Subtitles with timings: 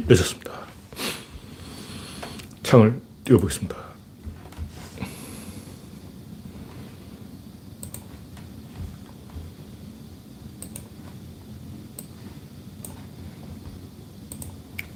[0.00, 0.50] 늦었습니다.
[2.62, 3.76] 창을 띄워보겠습니다.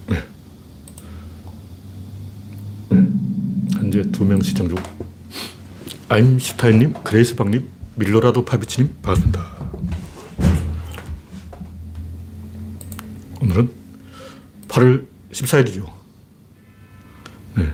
[0.08, 0.22] 네.
[3.74, 4.78] 현재 두 명 시청 중.
[6.08, 9.56] 아임슈타인님, 그레이스방님, 밀로라도 파비치님, 반갑습니다.
[13.42, 13.70] 오늘은
[14.76, 15.90] 8월 14일이죠.
[17.54, 17.72] 네.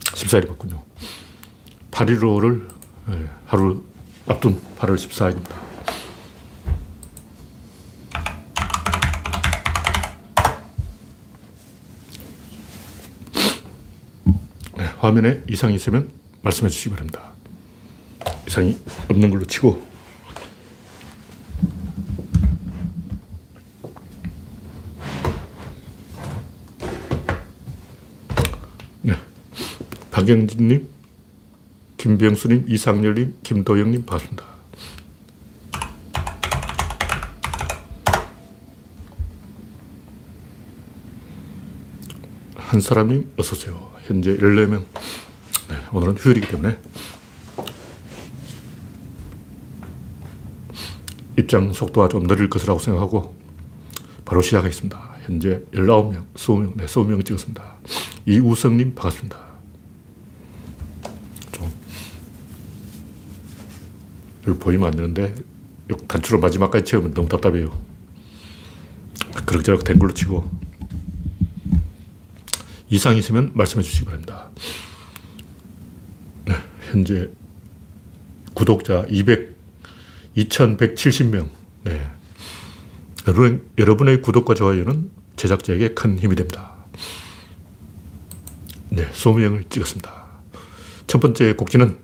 [0.00, 0.82] 14일이 맞군요.
[1.90, 2.68] 8.15를
[3.06, 3.82] 네, 하루
[4.26, 5.62] 앞둔 8월 14일입니다.
[14.76, 17.32] 네, 화면에 이상이 있으면 말씀해 주시기 바랍니다.
[18.46, 19.92] 이상이 없는 걸로 치고
[29.02, 29.14] 네.
[30.22, 30.88] 박영진님,
[31.96, 34.44] 김병수님, 이상열님, 김도영님 반갑습니다.
[42.54, 43.90] 한 사람님 어서오세요.
[44.06, 44.84] 현재 14명.
[45.68, 46.78] 네, 오늘은 휴일이기 때문에
[51.36, 53.34] 입장 속도가 좀 느릴 것이라고 생각하고
[54.24, 55.16] 바로 시작하겠습니다.
[55.26, 57.74] 현재 19명, 20명, 네, 20명 찍었습니다.
[58.26, 59.52] 이우성님 반갑습니다.
[61.52, 61.70] 좀
[64.46, 65.34] 여기 보이면 안 되는데
[66.08, 67.80] 단추로 마지막까지 채우면 너무 답답해요.
[69.46, 70.50] 그럭저럭 된 걸로 치고
[72.90, 74.50] 이상 있으면 말씀해 주시기 바랍니다.
[76.44, 76.54] 네,
[76.90, 77.30] 현재
[78.54, 79.56] 구독자 200,
[80.36, 81.48] 2170명.
[81.84, 82.06] 네.
[83.26, 86.72] 여러분, 여러분의 구독과 좋아요는 제작자에게 큰 힘이 됩니다.
[88.90, 90.26] 네, 소명을 찍었습니다.
[91.06, 91.96] 첫 번째 곡지는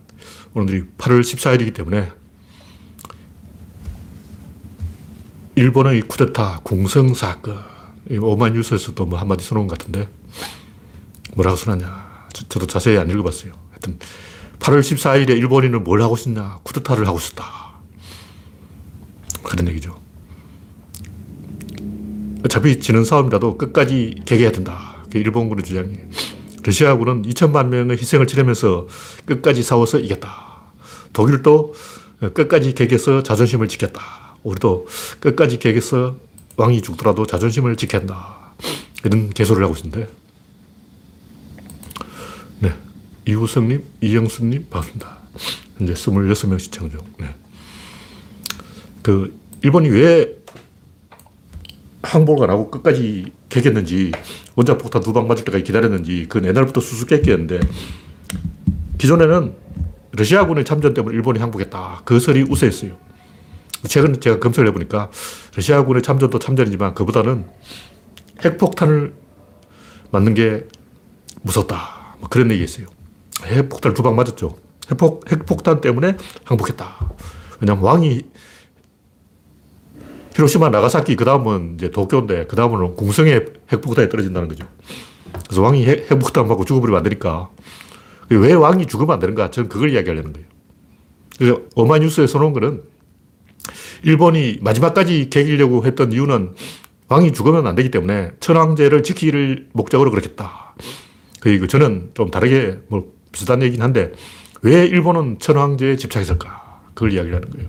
[0.55, 2.11] 오늘이 8월 14일이기 때문에
[5.59, 7.59] 일본의 쿠데타 궁성 사건,
[8.09, 10.09] 오마뉴스에서도 뭐 한마디 써놓은 것 같은데
[11.35, 12.29] 뭐라고 써놨냐.
[12.33, 13.53] 저, 도 자세히 안 읽어봤어요.
[13.71, 13.99] 하여튼
[14.61, 16.61] 8월 14일에 일본인은 뭘 하고 있었냐.
[16.63, 17.45] 쿠데타를 하고 있었다.
[19.43, 20.01] 그런 얘기죠.
[22.45, 24.99] 어차피 지는 싸움이라도 끝까지 개개해야 된다.
[25.05, 26.07] 그게 일본군의 주장이에요.
[26.63, 28.87] 러시아군은 2천만 명의 희생을 치르면서
[29.25, 30.73] 끝까지 싸워서 이겼다.
[31.13, 31.75] 독일도
[32.33, 34.28] 끝까지 개개해서 자존심을 지켰다.
[34.43, 34.87] 우리도
[35.21, 36.17] 끝까지 개개해서
[36.57, 38.53] 왕이 죽더라도 자존심을 한다.
[39.05, 40.09] 이런 개소를 하고 있는데.
[42.61, 42.73] 네.
[43.27, 45.19] 이우성님, 이영수님, 반갑습니다.
[45.79, 47.01] 현재 26명 시청 중.
[47.19, 47.27] 네.
[49.03, 50.37] 그, 일본이 왜
[52.03, 54.13] 항복을 안 하고 끝까지 개겼는지,
[54.57, 57.61] 원자폭탄 두 방 맞을 때까지 기다렸는지, 그건 옛날부터 수수께끼였는데,
[58.99, 59.55] 기존에는
[60.13, 62.03] 러시아군의 참전 때문에 일본이 항복했다.
[62.05, 62.97] 그 설이 우세했어요.
[63.87, 65.11] 최근 제가 검색을 해보니까,
[65.55, 67.47] 러시아군의 참전도 참전이지만, 그보다는
[68.45, 69.15] 핵폭탄을
[70.11, 70.67] 맞는 게
[71.43, 72.17] 무섭다.
[72.19, 72.87] 뭐 그런 얘기 있어요.
[73.45, 74.59] 핵폭탄을 두방 맞았죠.
[74.91, 77.13] 핵폭, 핵폭탄 때문에 항복했다.
[77.61, 78.23] 왜냐면 왕이
[80.35, 83.41] 히로시마, 나가사키, 그 다음은 이제 도쿄인데, 그 다음은 궁성에
[83.73, 84.67] 핵폭탄이 떨어진다는 거죠.
[85.45, 87.51] 그래서 왕이 핵, 핵폭탄 맞고 죽어버리면 안 되니까.
[88.31, 89.51] 왜 왕이 죽으면 안 되는가?
[89.51, 90.47] 저는 그걸 이야기하려는 거예요.
[91.39, 92.83] 그래서 어마뉴스에 써놓은 거는
[94.03, 96.55] 일본이 마지막까지 개기려고 했던 이유는
[97.09, 100.75] 왕이 죽으면 안 되기 때문에 천황제를 지키기를 목적으로 그렇겠다.
[101.41, 104.13] 그 저는 좀 다르게 뭐 비슷한 얘기긴 한데
[104.63, 106.81] 왜 일본은 천황제에 집착했을까?
[106.95, 107.69] 그걸 이야기를 하는 거예요.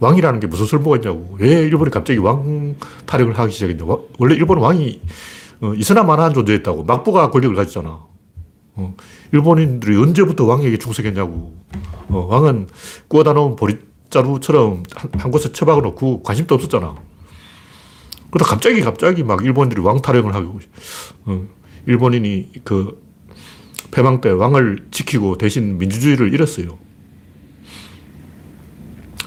[0.00, 1.36] 왕이라는 게 무슨 쓸모가 있냐고.
[1.38, 2.74] 왜 일본이 갑자기 왕
[3.06, 3.84] 타령을 하기 시작했냐.
[4.18, 5.00] 원래 일본은 왕이
[5.60, 6.84] 어, 마나한 존재였다고.
[6.84, 8.00] 막부가 권력을 가졌잖아.
[8.74, 8.96] 어,
[9.32, 11.54] 일본인들이 언제부터 왕에게 충성했냐고.
[12.08, 12.68] 어, 왕은
[13.08, 13.56] 구워다 놓은
[14.10, 16.96] 자루처럼 한, 한 곳에 처박아 놓고 관심도 없었잖아.
[18.30, 20.60] 그러다 갑자기 갑자기 막 일본인들이 왕 타령을 하고,
[21.24, 21.46] 어,
[21.86, 23.00] 일본인이 그
[23.90, 26.78] 패망 때 왕을 지키고 대신 민주주의를 잃었어요.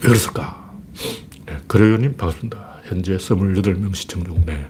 [0.01, 0.73] 왜 그랬을까?
[1.45, 2.81] 네, 그래요님 반갑습니다.
[2.85, 4.43] 현재 28명 시청 중.
[4.45, 4.67] 네.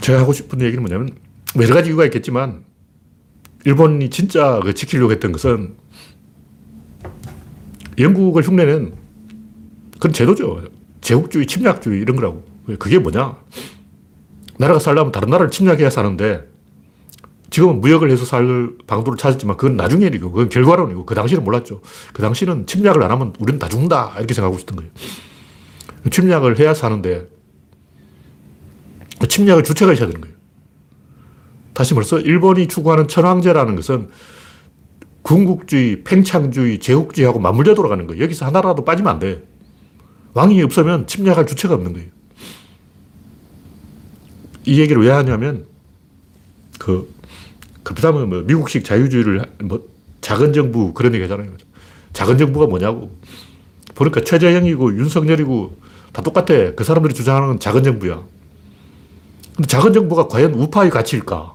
[0.00, 1.16] 제가 하고 싶은 얘기는 뭐냐면
[1.56, 2.64] 여러 가지 이유가 있겠지만
[3.64, 5.76] 일본이 진짜 그 지키려고 했던 것은
[7.98, 8.94] 영국을 흉내낸
[9.98, 10.62] 그런 제도죠.
[11.00, 12.44] 제국주의, 침략주의 이런 거라고.
[12.78, 13.36] 그게 뭐냐?
[14.58, 16.48] 나라가 살려면 다른 나라를 침략해야 사는데
[17.50, 21.80] 지금은 무역을 해서 살 방도를 찾았지만 그건 나중에 일이고 그건 결과론이고 그 당시는 몰랐죠.
[22.12, 24.90] 그 당시는 침략을 안 하면 우리는 다 죽는다 이렇게 생각하고 있었던 거예요.
[26.10, 27.28] 침략을 해야 사는데
[29.28, 30.33] 침략의 주체가 있어야 되는 거예요.
[31.74, 34.08] 다시 말해서 일본이 추구하는 천황제라는 것은
[35.22, 38.22] 군국주의, 팽창주의, 제국주의하고 맞물려 돌아가는 거예요.
[38.22, 39.42] 여기서 하나라도 빠지면 안 돼.
[40.34, 42.08] 왕이 없으면 침략할 주체가 없는 거예요.
[44.66, 45.66] 이 얘기를 왜 하냐면,
[46.78, 47.12] 그,
[47.82, 49.86] 그렇다면 뭐 미국식 자유주의를 뭐
[50.20, 51.50] 작은 정부 그런 얘기 하잖아요.
[52.12, 53.16] 작은 정부가 뭐냐고.
[53.94, 55.76] 보니까 최재형이고 윤석열이고
[56.12, 56.74] 다 똑같아.
[56.74, 58.22] 그 사람들이 주장하는 건 작은 정부야.
[59.54, 61.53] 근데 작은 정부가 과연 우파의 가치일까?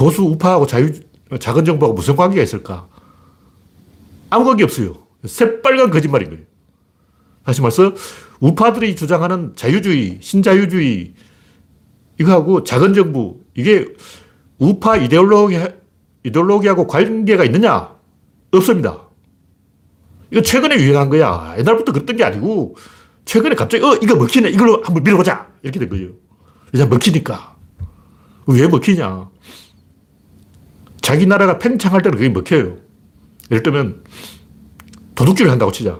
[0.00, 0.90] 보수 우파하고 자유,
[1.38, 2.88] 작은 정부하고 무슨 관계가 있을까?
[4.30, 4.94] 아무 관계 없어요.
[5.26, 6.44] 새빨간 거짓말인 거예요.
[7.44, 7.92] 다시 말해서
[8.40, 11.12] 우파들이 주장하는 자유주의, 신자유주의,
[12.18, 13.88] 이거하고 작은 정부, 이게
[14.58, 15.58] 우파 이데올로기,
[16.24, 17.94] 이데올로기하고 관계가 있느냐?
[18.52, 19.06] 없습니다.
[20.30, 21.56] 이거 최근에 유행한 거야.
[21.58, 22.74] 옛날부터 그랬던 게 아니고,
[23.26, 24.48] 최근에 갑자기, 어, 이거 먹히네.
[24.48, 25.46] 이걸로 한번 밀어보자.
[25.62, 26.08] 이렇게 된 거예요.
[26.70, 27.56] 그냥 먹히니까.
[28.46, 29.28] 왜 먹히냐?
[31.10, 32.76] 자기 나라가 팽창할 때는 그게 먹혀요.
[33.50, 34.04] 예를 들면,
[35.16, 35.98] 도둑질을 한다고 치자.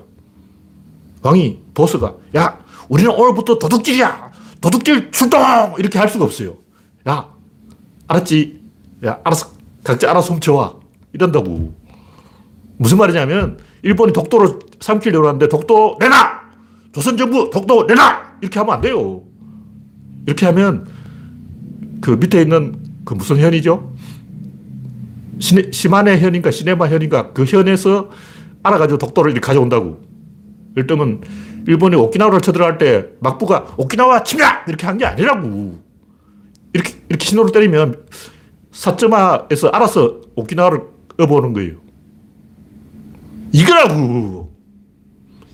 [1.23, 4.31] 왕이, 보스가, 야, 우리는 오늘부터 도둑질이야!
[4.61, 5.75] 도둑질 출동!
[5.79, 6.59] 이렇게 할 수가 없어요.
[7.09, 7.29] 야,
[8.07, 8.61] 알았지?
[9.05, 9.51] 야, 알았어.
[9.83, 10.77] 각자 알아서 훔쳐와.
[11.13, 11.75] 이런다고.
[12.77, 16.41] 무슨 말이냐면, 일본이 독도를 삼키려고 하는데, 독도 내놔!
[16.93, 18.37] 조선정부 독도 내놔!
[18.43, 19.25] 이렇게 하면 안 돼요.
[20.25, 20.87] 이렇게 하면,
[22.01, 23.93] 그 밑에 있는 그 무슨 현이죠?
[25.41, 28.11] 시네, 시마네 현인가 시네마 현인가 그 현에서
[28.63, 30.01] 알아가지고 독도를 가져온다고.
[30.77, 31.23] 예를 들면,
[31.67, 34.69] 일본이 오키나와를 쳐들어갈 때 막부가 오키나와 침략!
[34.69, 35.81] 이렇게 한 게 아니라고.
[36.73, 38.07] 이렇게, 이렇게 신호를 때리면
[38.73, 40.81] 사점화에서 알아서 오키나와를
[41.19, 41.77] 업어오는 거예요.
[43.53, 44.55] 이거라고.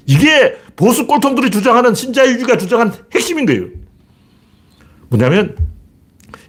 [0.07, 3.67] 이게 보수 꼴통들이 주장하는 신자유주의가 주장한 핵심인 거예요.
[5.09, 5.57] 뭐냐면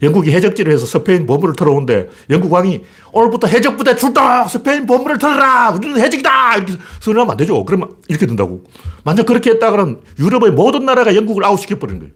[0.01, 4.47] 영국이 해적질을 해서 스페인 보물을 털어오는데 영국 왕이 오늘부터 해적부대 출동!
[4.47, 5.71] 스페인 보물을 털어라!
[5.71, 6.57] 우리는 해적이다!
[6.57, 7.63] 이렇게 선언하면 안 되죠.
[7.65, 8.63] 그러면 이렇게 된다고.
[9.03, 12.13] 만약 그렇게 했다 그러면 유럽의 모든 나라가 영국을 아웃시켜버리는 거예요.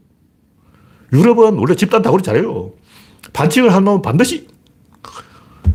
[1.14, 2.74] 유럽은 원래 집단 다구리 잘해요.
[3.34, 4.48] 반칙을 하면 반드시.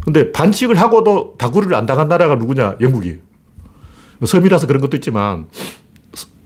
[0.05, 2.77] 근데 반칙을 하고도 다구리를 안 당한 나라가 누구냐?
[2.81, 3.19] 영국이에요.
[4.25, 5.47] 섬이라서 그런 것도 있지만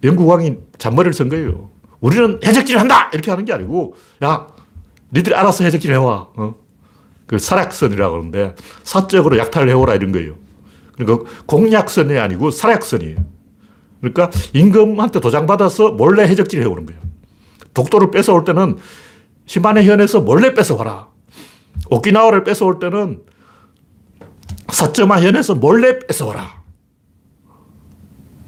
[0.03, 1.71] 영국 왕이 잔머리를 쓴 거예요.
[2.01, 3.11] 우리는 해적질을 한다!
[3.13, 4.47] 이렇게 하는 게 아니고, 야,
[5.13, 6.29] 니들이 알아서 해적질 해와.
[6.37, 6.55] 어?
[7.27, 10.35] 그 사략선이라고 그러는데, 사적으로 약탈을 해오라 이런 거예요.
[10.97, 13.17] 그러니까 공약선이 아니고 사략선이에요.
[14.01, 17.01] 그러니까 임금한테 도장받아서 몰래 해적질 해오는 거예요.
[17.75, 18.77] 독도를 뺏어올 때는
[19.47, 21.09] 시마네 현에서 몰래 뺏어와라.
[21.91, 23.23] 오키나와를 뺏어올 때는
[24.69, 26.61] 사점마 현에서 몰래 뺏어와라.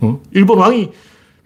[0.00, 0.20] 어?
[0.32, 0.92] 일본 왕이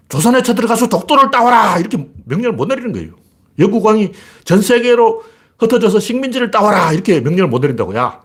[0.09, 1.79] 조선에 쳐들어가서 독도를 따와라!
[1.79, 3.15] 이렇게 명령을 못 내리는 거예요.
[3.58, 4.12] 영국 왕이
[4.44, 5.23] 전 세계로
[5.58, 6.93] 흩어져서 식민지를 따와라!
[6.93, 7.94] 이렇게 명령을 못 내린다고.
[7.97, 8.20] 야,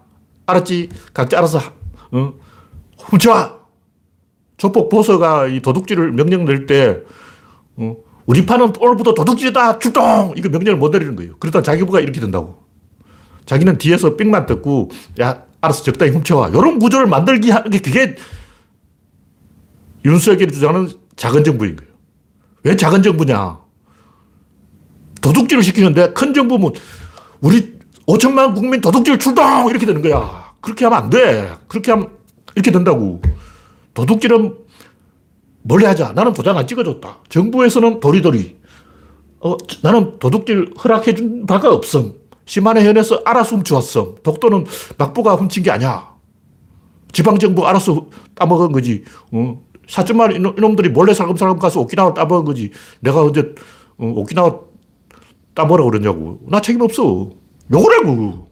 [0.45, 0.89] 알았지?
[1.13, 1.59] 각자 알아서,
[2.11, 2.33] 어?
[2.97, 3.59] 훔쳐와!
[4.57, 6.99] 조폭 보서가 이 도둑질을 명령 낼 때,
[7.77, 7.95] 어?
[8.25, 9.79] 우리 파는 오늘부터 도둑질이다!
[9.79, 10.33] 출동!
[10.35, 11.35] 이거 명령을 못 내리는 거예요.
[11.39, 12.63] 그러다 자기 부가 이렇게 된다고.
[13.45, 14.89] 자기는 뒤에서 삑만 듣고,
[15.21, 16.49] 야, 알아서 적당히 훔쳐와.
[16.49, 18.15] 이런 구조를 만들기 하는 게 그게
[20.03, 21.91] 윤석열이 주장하는 작은 정부인 거예요.
[22.63, 23.59] 왜 작은 정부냐?
[25.21, 26.73] 도둑질을 시키는데 큰 정부면
[27.39, 29.69] 우리 5천만 국민 도둑질 출동!
[29.69, 30.53] 이렇게 되는 거야.
[30.59, 31.51] 그렇게 하면 안 돼.
[31.67, 32.09] 그렇게 하면
[32.55, 33.21] 이렇게 된다고.
[33.93, 34.55] 도둑질은
[35.63, 36.13] 멀리 하자.
[36.13, 37.19] 나는 도장 안 찍어줬다.
[37.29, 38.57] 정부에서는 도리도리.
[39.41, 42.13] 어, 나는 도둑질 허락해준 바가 없음.
[42.45, 44.15] 시마네 현에서 알아서 훔쳐왔음.
[44.23, 44.65] 독도는
[44.97, 46.11] 막부가 훔친 게 아니야.
[47.11, 49.03] 지방정부 알아서 따먹은 거지.
[49.31, 52.71] 어, 사천만 이놈들이 몰래 살금살금 가서 오키나와 따먹은 거지.
[52.99, 53.41] 내가 언제
[53.97, 54.59] 어, 오키나와
[55.53, 56.39] 따먹으라 그러냐고.
[56.47, 57.29] 나 책임 없어.
[57.71, 58.49] 요거라고.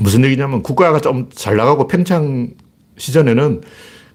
[0.00, 2.50] 무슨 얘기냐면 국가가 좀 잘 나가고 팽창
[2.96, 3.60] 시전에는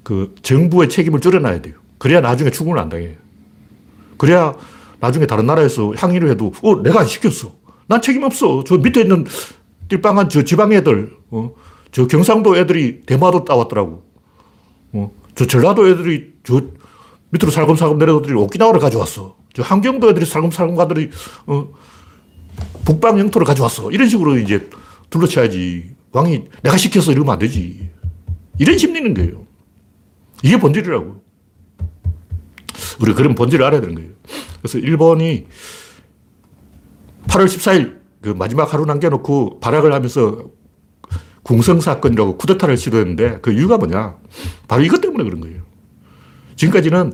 [0.03, 1.75] 그 정부의 책임을 줄여놔야 돼요.
[1.97, 3.17] 그래야 나중에 추궁을 안 당해.
[4.17, 4.53] 그래야
[4.99, 7.53] 나중에 다른 나라에서 항의를 해도 어 내가 안 시켰어.
[7.87, 8.63] 난 책임 없어.
[8.65, 9.25] 저 밑에 있는
[9.89, 11.51] 띨빵한 저 지방 애들, 어,
[11.91, 14.03] 저 경상도 애들이 대마도 따왔더라고.
[14.93, 16.61] 어, 저 전라도 애들이 저
[17.31, 19.35] 밑으로 살금살금 내려오더니 오키나와를 가져왔어.
[19.59, 21.09] 저 함경도 애들이 살금살금 가더니
[21.45, 21.67] 어,
[22.85, 23.91] 북방 영토를 가져왔어.
[23.91, 24.69] 이런 식으로 이제
[25.09, 25.95] 둘러쳐야지.
[26.13, 27.89] 왕이 내가 시켜서 이러면 안 되지.
[28.57, 29.45] 이런 심리는 거예요.
[30.43, 31.21] 이게 본질이라고.
[33.01, 34.11] 우리 그런 본질을 알아야 되는 거예요.
[34.61, 35.45] 그래서 일본이
[37.27, 40.45] 8월 14일 그 마지막 하루 남겨놓고 발악을 하면서
[41.43, 44.15] 궁성 사건이라고 쿠데타를 시도했는데 그 이유가 뭐냐?
[44.69, 45.63] 바로 이것 때문에 그런 거예요.
[46.55, 47.13] 지금까지는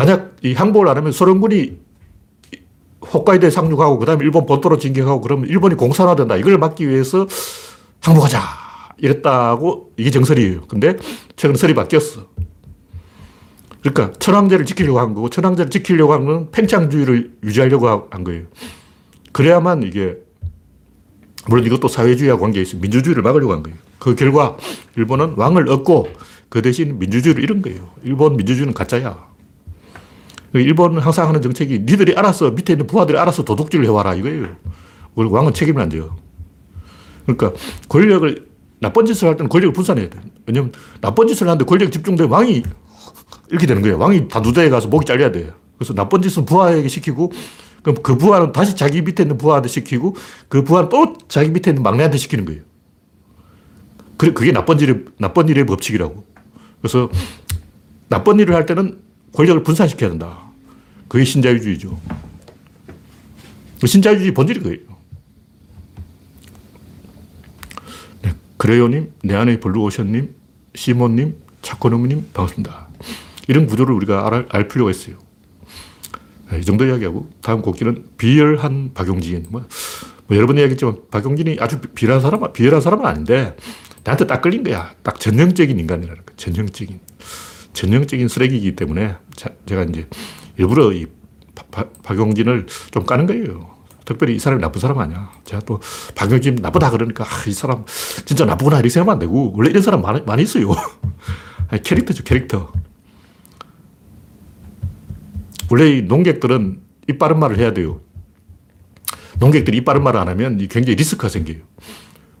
[0.00, 1.76] 만약 이 항복을 안 하면 소련군이
[3.02, 6.36] 홋카이도에 상륙하고 그다음에 일본 본토로 진격하고 그러면 일본이 공산화된다.
[6.36, 7.26] 이걸 막기 위해서
[8.00, 8.40] 항복하자.
[8.96, 10.62] 이랬다고 이게 정설이에요.
[10.68, 10.96] 근데
[11.36, 12.28] 최근 설이 바뀌었어.
[13.82, 18.44] 그러니까 천황제를 지키려고 한 거고 천황제를 지키려고 한 건 팽창주의를 유지하려고 한 거예요.
[19.32, 20.16] 그래야만 이게
[21.46, 23.76] 물론 이것도 사회주의와 관계 있어 민주주의를 막으려고 한 거예요.
[23.98, 24.56] 그 결과
[24.96, 26.08] 일본은 왕을 얻고
[26.48, 27.90] 그 대신 민주주의를 잃은 거예요.
[28.02, 29.29] 일본 민주주의는 가짜야.
[30.52, 34.56] 일본은 항상 하는 정책이 니들이 알아서 밑에 있는 부하들이 알아서 도둑질을 해와라 이거예요.
[35.14, 36.16] 왕은 책임을 안 져요.
[37.24, 37.52] 그러니까
[37.88, 38.46] 권력을
[38.80, 40.18] 나쁜 짓을 할 때는 권력을 분산해야 돼.
[40.46, 42.62] 왜냐면 나쁜 짓을 하는데 권력 집중되면 왕이
[43.50, 43.98] 이렇게 되는 거예요.
[43.98, 45.52] 왕이 단두대에 가서 목이 잘려야 돼요.
[45.78, 47.32] 그래서 나쁜 짓은 부하에게 시키고
[47.82, 50.16] 그럼 그 부하는 다시 자기 밑에 있는 부하한테 시키고
[50.48, 52.62] 그 부하는 또 자기 밑에 있는 막내한테 시키는 거예요.
[54.16, 56.24] 그게 나쁜 일의, 나쁜 일의 법칙이라고.
[56.82, 57.08] 그래서
[58.08, 59.00] 나쁜 일을 할 때는
[59.32, 60.50] 권력을 분산시켜야 된다.
[61.08, 62.00] 그게 신자유주의죠.
[63.80, 64.78] 그 신자유주의 본질이 그예요.
[68.22, 70.34] 네, 그래요님, 내 안의 블루오션님,
[70.74, 72.88] 시몬님, 차코노무님, 반갑습니다.
[73.48, 75.16] 이런 구조를 우리가 알, 알 필요가 있어요.
[76.50, 79.46] 네, 이 정도 이야기하고, 다음 곡기는 비열한 박용진.
[79.50, 79.64] 뭐,
[80.26, 83.56] 뭐 여러 번 이야기했지만, 박용진이 아주 비열한 사람, 비열한 사람은 아닌데,
[84.04, 84.94] 나한테 딱 걸린 거야.
[85.02, 86.32] 딱 전형적인 인간이라는 거.
[86.36, 87.00] 전형적인.
[87.72, 90.06] 전형적인 쓰레기이기 때문에 자, 제가 이제
[90.56, 91.06] 일부러 이
[91.54, 93.78] 바, 바, 박용진을 좀 까는 거예요.
[94.04, 95.30] 특별히 이 사람이 나쁜 사람 아니야.
[95.44, 95.80] 제가 또
[96.14, 97.84] 박용진 나쁘다 그러니까 아, 이 사람
[98.24, 100.74] 진짜 나쁘구나 이렇게 생각하면 안 되고 원래 이런 사람 많이, 많이 있어요.
[101.84, 102.72] 캐릭터죠 캐릭터.
[105.70, 108.00] 원래 이 농객들은 입 바른 말을 해야 돼요.
[109.38, 111.58] 농객들이 입 바른 말을 안 하면 굉장히 리스크가 생겨요.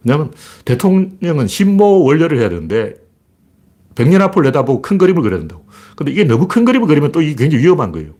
[0.02, 0.32] 왜냐하면
[0.64, 2.94] 대통령은 신모 원료를 해야 되는데
[4.00, 5.66] 백년 앞을 내다보고 큰 그림을 그려야 된다고.
[5.94, 8.12] 근데 이게 너무 큰 그림을 그리면 또 이게 굉장히 위험한 거예요.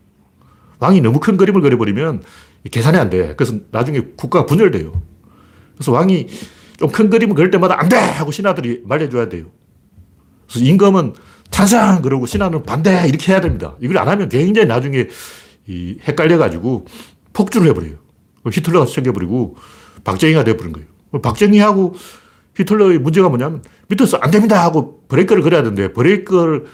[0.79, 2.23] 왕이 너무 큰 그림을 그려버리면
[2.71, 3.35] 계산이 안 돼.
[3.35, 5.01] 그래서 나중에 국가가 분열돼요.
[5.75, 6.27] 그래서 왕이
[6.79, 7.97] 좀 큰 그림을 그릴 때마다 안 돼!
[7.97, 9.47] 하고 신하들이 말해줘야 돼요.
[10.49, 11.15] 그래서 임금은
[11.51, 12.03] 찬성!
[12.03, 13.07] 그러고 신하는 반대!
[13.09, 13.77] 이렇게 해야 됩니다.
[13.81, 15.07] 이걸 안 하면 굉장히 나중에
[15.67, 16.87] 이 헷갈려가지고
[17.33, 17.95] 폭주를 해버려요.
[18.51, 19.57] 히틀러가 생겨버리고
[20.05, 20.89] 박정희가 돼버린 거예요.
[21.23, 21.95] 박정희하고
[22.57, 26.67] 히틀러의 문제가 뭐냐면 밑에서 안 됩니다 하고 브레이크를 걸어야 되는데 브레이크를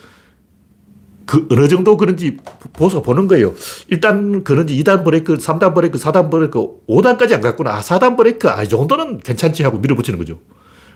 [1.26, 2.38] 그 어느 정도 그런지
[2.72, 3.52] 보서 보는 거예요.
[3.90, 7.76] 1단 브레이크 2단 브레이크, 3단 브레이크, 4단 브레이크, 5단까지 안 갔구나.
[7.76, 10.38] 아, 4단 브레이크, 아, 이 정도는 괜찮지 하고 밀어붙이는 거죠.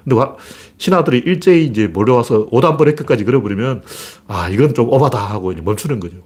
[0.05, 0.37] 근데 와,
[0.79, 3.83] 신하들이 일제히 이제 몰려와서 5단 브레이크까지 걸어버리면
[4.29, 6.17] 아, 이건 좀 오바다 하고 이제 멈추는 거죠.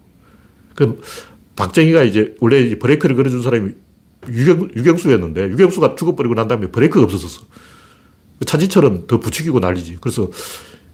[0.75, 1.01] 그럼
[1.57, 3.73] 박정희가 이제 원래 이제 브레이크를 걸어준 사람이
[4.29, 7.47] 육영, 육영수였는데 육영수가 죽어버리고 난 다음에 브레이크가 없었어.
[8.45, 9.99] 차지철은 더 부추기고 난리지.
[10.01, 10.29] 그래서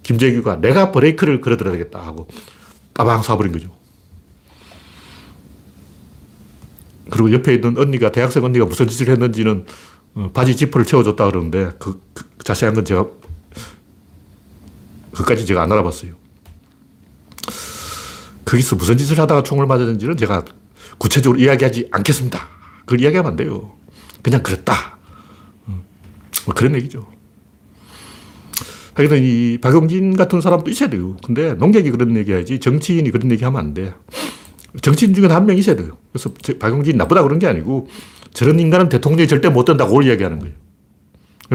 [0.03, 2.27] 김재규가 내가 브레이크를 걸어드려야 되겠다 하고
[2.93, 3.69] 빠방 쏴버린 거죠.
[7.09, 9.65] 그리고 옆에 있는 언니가, 대학생 언니가 무슨 짓을 했는지는
[10.13, 13.05] 어, 바지 지퍼를 채워줬다 그러는데 그, 그 자세한 건 제가
[15.13, 16.13] 그까지 제가 안 알아봤어요.
[18.45, 20.43] 거기서 무슨 짓을 하다가 총을 맞았는지는 제가
[20.97, 22.47] 구체적으로 이야기하지 않겠습니다.
[22.81, 23.77] 그걸 이야기하면 안 돼요.
[24.21, 24.97] 그냥 그랬다.
[25.67, 25.83] 음,
[26.45, 27.07] 뭐 그런 얘기죠.
[28.93, 31.15] 하여튼 이 박용진 같은 사람도 있어야 돼요.
[31.25, 33.93] 근데 농객이 그런 얘기 해야지 정치인이 그런 얘기 하면 안 돼.
[34.81, 35.97] 정치인 중에 한 명 있어야 돼요.
[36.11, 37.87] 그래서 박용진 나쁘다 그런 게 아니고
[38.33, 40.53] 저런 인간은 대통령이 절대 못 된다고 올 이야기하는 거예요.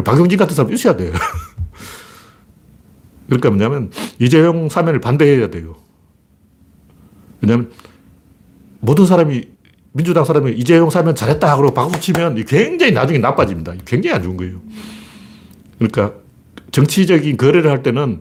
[0.05, 1.13] 박용진 같은 사람 있어야 돼요.
[3.27, 5.77] 그러니까 뭐냐면 이재용 사면을 반대해야 돼요.
[7.41, 7.71] 왜냐면
[8.81, 9.49] 모든 사람이
[9.93, 13.75] 민주당 사람이 이재용 사면 잘했다 그러고 박수 치면 굉장히 나중에 나빠집니다.
[13.87, 14.61] 굉장히 안 좋은 거예요.
[15.79, 16.15] 그러니까
[16.77, 18.21] 정치적인 거래를 할 때는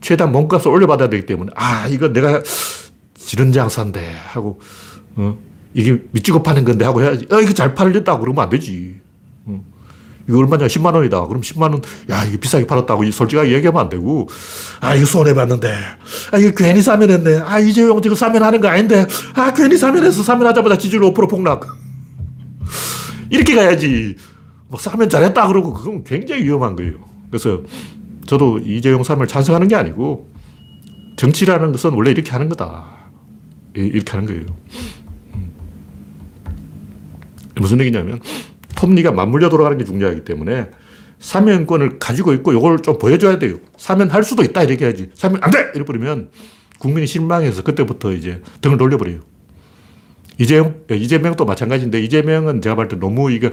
[0.00, 2.42] 최대한 몸값을 올려받아야 되기 때문에, 아, 이거 내가
[3.14, 4.60] 지른 장사인데 하고,
[5.14, 5.38] 어,
[5.74, 7.26] 이게 미치고 파는 건데 하고 해야지.
[7.30, 8.96] 어, 이거 잘 팔렸다 그러면 안 되지.
[9.44, 9.62] 어.
[10.28, 10.66] 이거 얼마냐?
[10.66, 11.24] 10만 원이다.
[11.28, 14.28] 그럼 10만 원, 야, 이게 비싸게 팔았다고 솔직하게 얘기하면 안 되고,
[14.80, 15.72] 아, 이거 손해봤는데,
[16.32, 17.42] 아, 이거 괜히 사면 했네.
[17.44, 21.30] 아, 이재용 지금 사면 하는 거 아닌데, 아, 괜히 사면 해서 사면 하자마자 지지율 5%
[21.30, 21.78] 폭락.
[23.30, 24.16] 이렇게 가야지.
[24.66, 27.13] 뭐, 사면 잘했다 그러고, 그건 굉장히 위험한 거예요.
[27.34, 27.64] 그래서
[28.26, 30.30] 저도 이재용 삼을 찬성하는 게 아니고
[31.16, 32.84] 정치라는 것은 원래 이렇게 하는 거다.
[33.74, 34.44] 이렇게 하는 거예요.
[35.34, 35.52] 음.
[37.56, 38.20] 무슨 얘기냐면
[38.76, 40.70] 톱니가 맞물려 돌아가는 게 중요하기 때문에
[41.18, 43.58] 사면권을 가지고 있고 이걸 좀 보여줘야 돼요.
[43.78, 45.10] 사면할 수도 있다 이렇게 해야지.
[45.14, 45.72] 사면 안 돼!
[45.74, 46.30] 이래버리면
[46.78, 49.18] 국민이 실망해서 그때부터 이제 등을 돌려버려요.
[50.38, 53.50] 이재용, 이재명도 마찬가지인데 이재명은 제가 볼때 너무 이거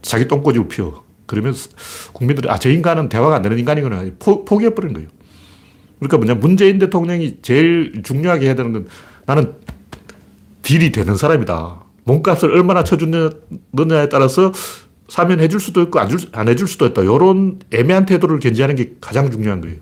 [0.00, 1.05] 자기 똥꼬집을 피워.
[1.26, 1.54] 그러면
[2.12, 4.04] 국민들이 아, 저 인간은 대화가 안 되는 인간이구나.
[4.18, 5.08] 포, 포기해버린 거예요.
[5.98, 8.86] 그러니까 뭐냐, 문재인 대통령이 제일 중요하게 해야 되는 건
[9.24, 9.54] 나는
[10.62, 11.84] 딜이 되는 사람이다.
[12.04, 14.52] 몸값을 얼마나 쳐주느냐에 따라서
[15.08, 17.02] 사면 해줄 수도 있고 안, 줄, 안 해줄 수도 있다.
[17.02, 19.76] 이런 애매한 태도를 견지하는 게 가장 중요한 거예요.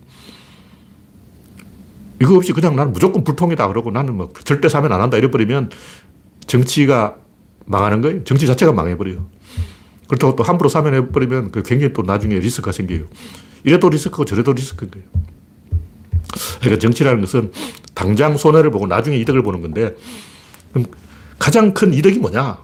[2.21, 5.71] 이거 없이 그냥 나는 무조건 불통이다 그러고 나는 뭐 절대 사면 안 한다 이래버리면
[6.47, 7.17] 정치가
[7.67, 8.25] 망하는 거예요.
[8.25, 9.27] 정치 자체가 망해버려요.
[10.07, 13.05] 그렇다고 또 함부로 사면해버리면 그 굉장히 또 나중에 리스크가 생겨요.
[13.65, 15.07] 이래도 리스크고 저래도 리스크인 거예요.
[16.61, 17.53] 그러니까 정치라는 것은
[17.95, 19.97] 당장 손해를 보고 나중에 이득을 보는 건데
[21.39, 22.59] 가장 큰 이득이 뭐냐?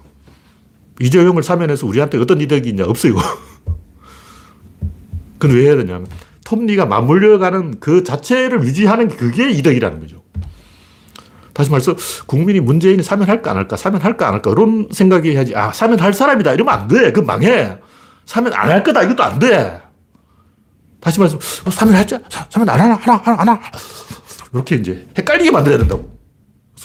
[0.99, 2.85] 이재용을 사면해서 우리한테 어떤 이득이 있냐?
[2.85, 3.15] 없어요.
[5.39, 6.03] 그건 왜 해야 되냐?
[6.45, 10.20] 톱니가 맞물려가는 그 자체를 유지하는 게 그게 이득이라는 거죠.
[11.53, 15.55] 다시 말해서 국민이 문재인이 사면할까 안 할까, 사면할까 안 할까, 이런 생각이 해야지.
[15.55, 16.53] 아, 사면할 사람이다.
[16.53, 17.11] 이러면 안 돼.
[17.11, 17.77] 그건 망해.
[18.25, 19.03] 사면 안 할 거다.
[19.03, 19.81] 이것도 안 돼.
[21.01, 22.19] 다시 말해서 어, 사면할자?
[22.49, 23.61] 사면 안 하나, 하나, 하나, 하나.
[24.53, 26.11] 이렇게 이제 헷갈리게 만들어야 된다고.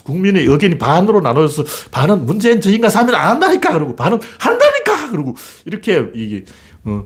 [0.04, 5.34] 국민의 의견이 반으로 나눠져서 반은 문재인 저 인간 사면 안 한다니까 그러고 반은 한다니까 그러고
[5.64, 6.44] 이렇게 이게
[6.84, 7.04] 어,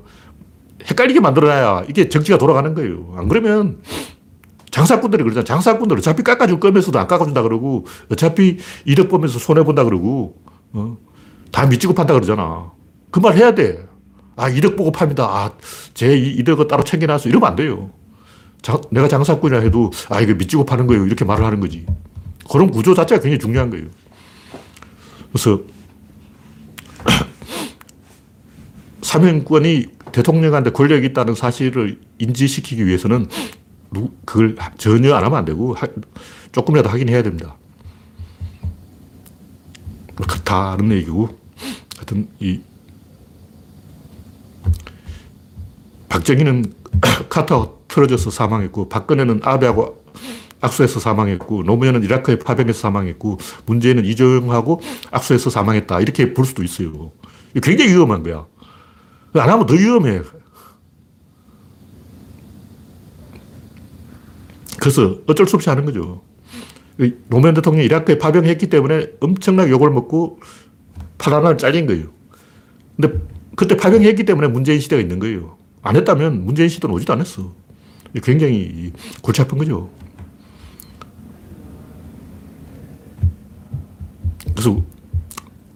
[0.88, 3.14] 헷갈리게 만들어놔야 이게 정치가 돌아가는 거예요.
[3.16, 3.78] 안 그러면
[4.70, 5.44] 장사꾼들이 그러잖아.
[5.44, 10.36] 장사꾼들 어차피 깎아줄 거면서도 안 깎아준다 그러고 어차피 이득 보면서 손해본다 그러고
[10.72, 10.96] 어?
[11.50, 12.70] 다 미치고 판다 그러잖아.
[13.10, 13.84] 그 말 해야 돼.
[14.36, 15.24] 아, 이득 보고 팝니다.
[15.24, 15.52] 아,
[15.94, 17.28] 제 이득을 따로 챙겨놨어.
[17.28, 17.90] 이러면 안 돼요.
[18.62, 21.04] 자, 내가 장사꾼이라 해도 아, 이거 미치고 파는 거예요.
[21.06, 21.84] 이렇게 말을 하는 거지.
[22.50, 23.86] 그런 구조 자체가 굉장히 중요한 거예요.
[25.32, 25.60] 그래서
[29.02, 33.28] 사면권이 대통령한테 권력이 있다는 사실을 인지시키기 위해서는
[34.24, 35.74] 그걸 전혀 안 하면 안 되고
[36.52, 37.56] 조금이라도 하긴 해야 됩니다.
[40.16, 41.38] 뭐 다른 얘기고
[41.96, 42.60] 하여튼 이
[46.08, 46.72] 박정희는
[47.28, 50.04] 카타가 틀어져서 사망했고 박근혜는 아베하고
[50.60, 57.12] 악수해서 사망했고 노무현은 이라크에 파병해서 사망했고 문재인은 이재용하고 악수해서 사망했다 이렇게 볼 수도 있어요.
[57.62, 58.46] 굉장히 위험한 거야.
[59.34, 60.20] 안 하면 더 위험해.
[64.80, 66.22] 그래서 어쩔 수 없이 하는 거죠.
[67.28, 70.40] 노무현 대통령이 이라크에 파병했기 때문에 엄청나게 욕을 먹고
[71.18, 72.08] 팔 하나를 잘린 거예요.
[72.96, 73.18] 근데
[73.56, 75.56] 그때 파병했기 때문에 문재인 시대가 있는 거예요.
[75.82, 77.54] 안 했다면 문재인 시대는 오지도 않았어.
[78.22, 79.90] 굉장히 골치 아픈 거죠.
[84.52, 84.82] 그래서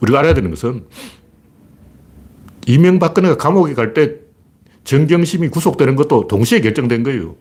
[0.01, 0.85] 우리가 알아야 되는 것은
[2.67, 4.17] 이명박근혜가 감옥에 갈 때
[4.85, 7.37] 정경심이 구속되는 것도 동시에 결정된 거예요.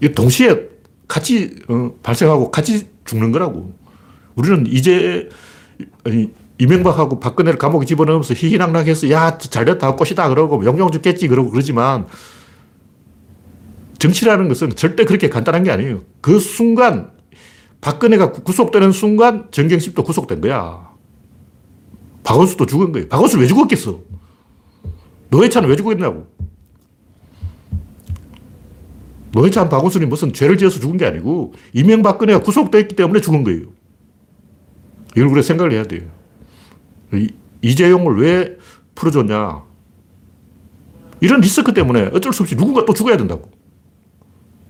[0.00, 0.68] 이 동시에
[1.06, 3.74] 같이 어, 발생하고 같이 죽는 거라고.
[4.34, 5.28] 우리는 이제
[6.04, 12.06] 아니, 이명박하고 박근혜를 감옥에 집어넣으면서 희희낙낙해서 야 잘됐다 꽃이다 그러고 영영 죽겠지 그러고 그러지만
[13.98, 16.02] 정치라는 것은 절대 그렇게 간단한 게 아니에요.
[16.20, 17.10] 그 순간
[17.80, 20.88] 박근혜가 구속되는 순간 정경심도 구속된 거야.
[22.24, 23.08] 박원수도 죽은 거예요.
[23.08, 24.00] 박원수 왜 죽었겠어?
[25.30, 26.26] 노회찬은 왜 죽었냐고.
[29.38, 33.66] 노회찬, 박원순이 무슨 죄를 지어서 죽은 게 아니고 이명박근혜가 구속됐기 때문에 죽은 거예요.
[35.12, 36.02] 이걸 우리가 생각을 해야 돼요.
[37.12, 37.30] 이,
[37.62, 38.56] 이재용을 왜
[38.96, 39.62] 풀어줬냐.
[41.20, 43.48] 이런 리스크 때문에 어쩔 수 없이 누군가 또 죽어야 된다고.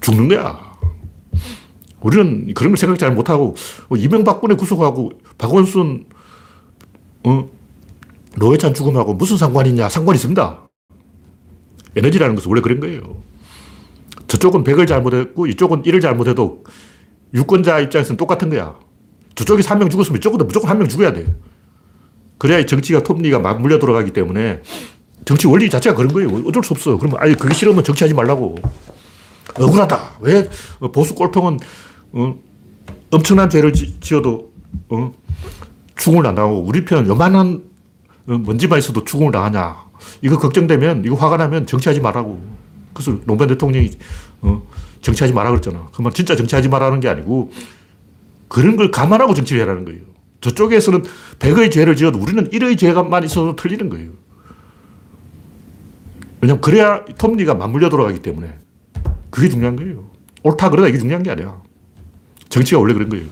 [0.03, 0.61] 죽는 거야.
[2.01, 3.57] 우리는 그런 걸 생각 잘 못하고,
[3.89, 6.05] 어, 이명박근혜 구속하고, 박원순,
[7.25, 7.51] 어,
[8.37, 9.89] 노회찬 죽음하고 무슨 상관이냐?
[9.89, 10.69] 상관이 있습니다.
[11.97, 13.29] 에너지라는 것은 원래 그런 거예요.
[14.29, 16.65] 저쪽은 100을 잘못했고 이쪽은 1을 잘못해도
[17.35, 18.77] 유권자 입장에서는 똑같은 거야.
[19.35, 21.27] 저쪽이 3명 죽었으면 이쪽도 무조건 한 명 죽어야 돼.
[22.39, 24.63] 그래야 정치가 톱니가 맞물려 들어가기 때문에
[25.25, 26.47] 정치 원리 자체가 그런 거예요.
[26.47, 26.97] 어쩔 수 없어.
[26.97, 28.57] 그러면 아니 그게 싫으면 정치하지 말라고.
[29.59, 30.19] 억울하다.
[30.21, 30.49] 왜
[30.93, 31.59] 보수 꼴통은
[32.13, 32.35] 어,
[33.11, 34.53] 엄청난 죄를 지 어도
[34.89, 35.13] 어,
[35.97, 37.63] 죽음을 안 당하고 우리 편 요만한
[38.29, 39.77] 어, 먼지만 있어도 죽음을 당하냐.
[40.23, 42.58] 이거 걱정되면 이거 화가 나면 정치하지 말라고.
[42.99, 43.91] 그래서 노무현 대통령이
[44.43, 44.63] 어,
[45.01, 45.89] 정치하지 말라 그랬잖아.
[45.93, 47.53] 그러면 진짜 정치하지 말라는 게 아니고
[48.49, 50.01] 그런 걸 감안하고 정치를 해라는 거예요.
[50.41, 51.05] 저쪽에서는
[51.39, 54.11] 100의 죄를 지어도 우리는 1의 죄가만 있어도 틀리는 거예요.
[56.41, 58.53] 왜냐면 그래야 톱니가 맞물려 돌아가기 때문에
[59.31, 60.11] 그게 중요한 거예요.
[60.43, 61.61] 옳다 그러다 이게 중요한 게 아니야.
[62.49, 63.27] 정치가 원래 그런 거예요.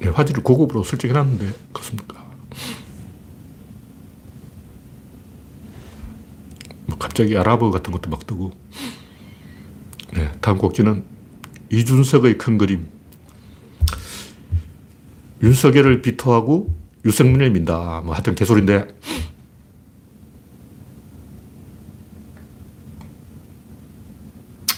[0.00, 2.24] 네, 화질을 고급으로 설정해놨는데 그렇습니까?
[6.86, 8.52] 뭐 갑자기 아랍어 같은 것도 막 뜨고
[10.14, 11.04] 네, 다음 곡지는
[11.70, 12.88] 이준석의 큰 그림
[15.42, 18.02] 윤석열을 비토하고 유승민을 민다.
[18.04, 18.86] 뭐 하여튼 개소리인데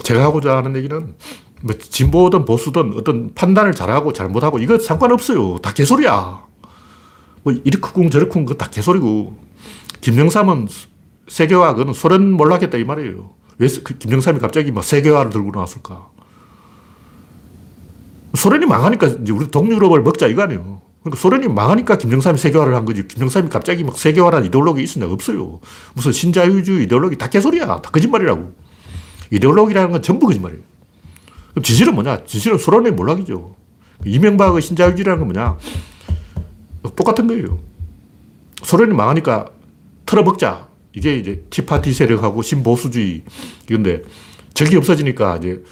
[0.04, 1.14] 제가 하고자 하는 얘기는
[1.62, 5.58] 뭐 진보든 보수든 어떤 판단을 잘하고 잘못하고 이거 상관없어요.
[5.58, 6.44] 다 개소리야.
[7.42, 9.36] 뭐 이렇쿵 저렇쿵 그거 다 개소리고
[10.00, 10.68] 김영삼은
[11.28, 13.30] 세계화 그거는 소련 몰락했다 이 말이에요.
[13.58, 16.08] 왜그 김영삼이 갑자기 막 세계화를 들고 나왔을까?
[18.34, 20.80] 소련이 망하니까 이제 우리 동유럽을 먹자 이거 아니에요.
[21.02, 23.06] 그러니까 소련이 망하니까 김정삼이 세계화를 한 거지.
[23.06, 25.06] 김정삼이 갑자기 막 세계화라는 이데올로기 있었냐?
[25.06, 25.60] 없어요.
[25.94, 27.66] 무슨 신자유주의 이데올로기 다 개소리야.
[27.66, 28.52] 다 거짓말이라고.
[29.30, 30.62] 이데올로기라는 건 전부 거짓말이에요.
[31.50, 32.24] 그럼 진실은 뭐냐?
[32.24, 33.56] 진실은 소련의 몰락이죠.
[34.04, 35.58] 이명박의 신자유주의라는 건 뭐냐?
[36.96, 37.58] 똑같은 거예요.
[38.62, 39.50] 소련이 망하니까
[40.06, 40.68] 털어먹자.
[40.92, 43.22] 이게 이제 티파티 세력하고 신보수주의.
[43.68, 44.02] 이건데
[44.54, 45.62] 적이 없어지니까 이제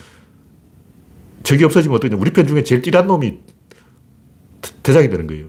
[1.42, 2.16] 적이 없어지면 어떠냐.
[2.16, 3.38] 우리 편 중에 제일 띠란 놈이
[4.82, 5.46] 대장이 되는 거예요.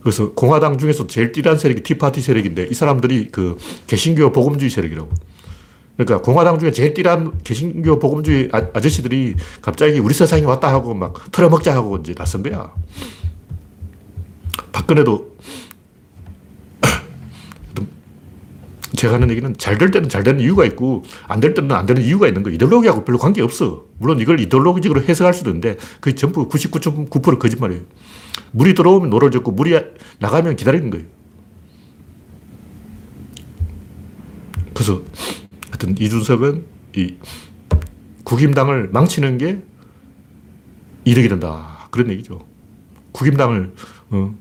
[0.00, 5.10] 그래서 공화당 중에서 제일 띠란 세력이 티파티 세력인데 이 사람들이 그 개신교 복음주의 세력이라고.
[5.98, 11.28] 그러니까 공화당 중에 제일 띠란 개신교 복음주의 아, 아저씨들이 갑자기 우리 세상이 왔다 하고 막
[11.32, 12.72] 털어먹자 하고 이제 나선 거야.
[14.70, 15.36] 박근혜도
[18.94, 22.00] 제가 하는 얘기는 잘 될 때는 잘 되는 이유가 있고 안 될 때는 안 되는
[22.00, 23.84] 이유가 있는 거 이데올로기하고 별로 관계없어.
[23.98, 27.82] 물론 이걸 이데올로기적으로 해석할 수도 있는데 그게 전부 99.9% 거짓말이에요.
[28.52, 29.76] 물이 들어오면 노를 젓고 물이
[30.20, 31.06] 나가면 기다리는 거예요.
[34.72, 35.02] 그래서
[35.78, 36.64] 하여튼 이준석은
[36.96, 37.14] 이
[38.24, 39.62] 국임당을 망치는 게
[41.04, 41.88] 이득이 된다.
[41.90, 42.44] 그런 얘기죠.
[43.12, 43.72] 국임당을
[44.10, 44.34] 어,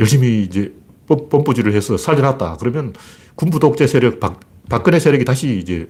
[0.00, 0.74] 열심히 이제
[1.06, 2.56] 뽐뿌질을 해서 살려놨다.
[2.58, 2.94] 그러면
[3.34, 5.88] 군부 독재 세력, 박, 박근혜 세력이 다시 이제,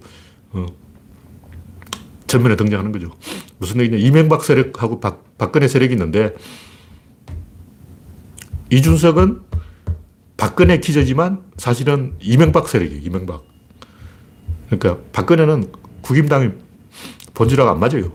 [0.52, 0.66] 어,
[2.26, 3.10] 전면에 등장하는 거죠.
[3.58, 3.98] 무슨 얘기냐.
[3.98, 6.34] 이명박 세력하고 박, 박근혜 세력이 있는데,
[8.70, 9.40] 이준석은
[10.36, 13.02] 박근혜 기저지만 사실은 이명박 세력이에요.
[13.02, 13.44] 이명박.
[14.70, 16.50] 그러니까 박근혜는 국임당이
[17.34, 18.12] 본질하고 안 맞아요.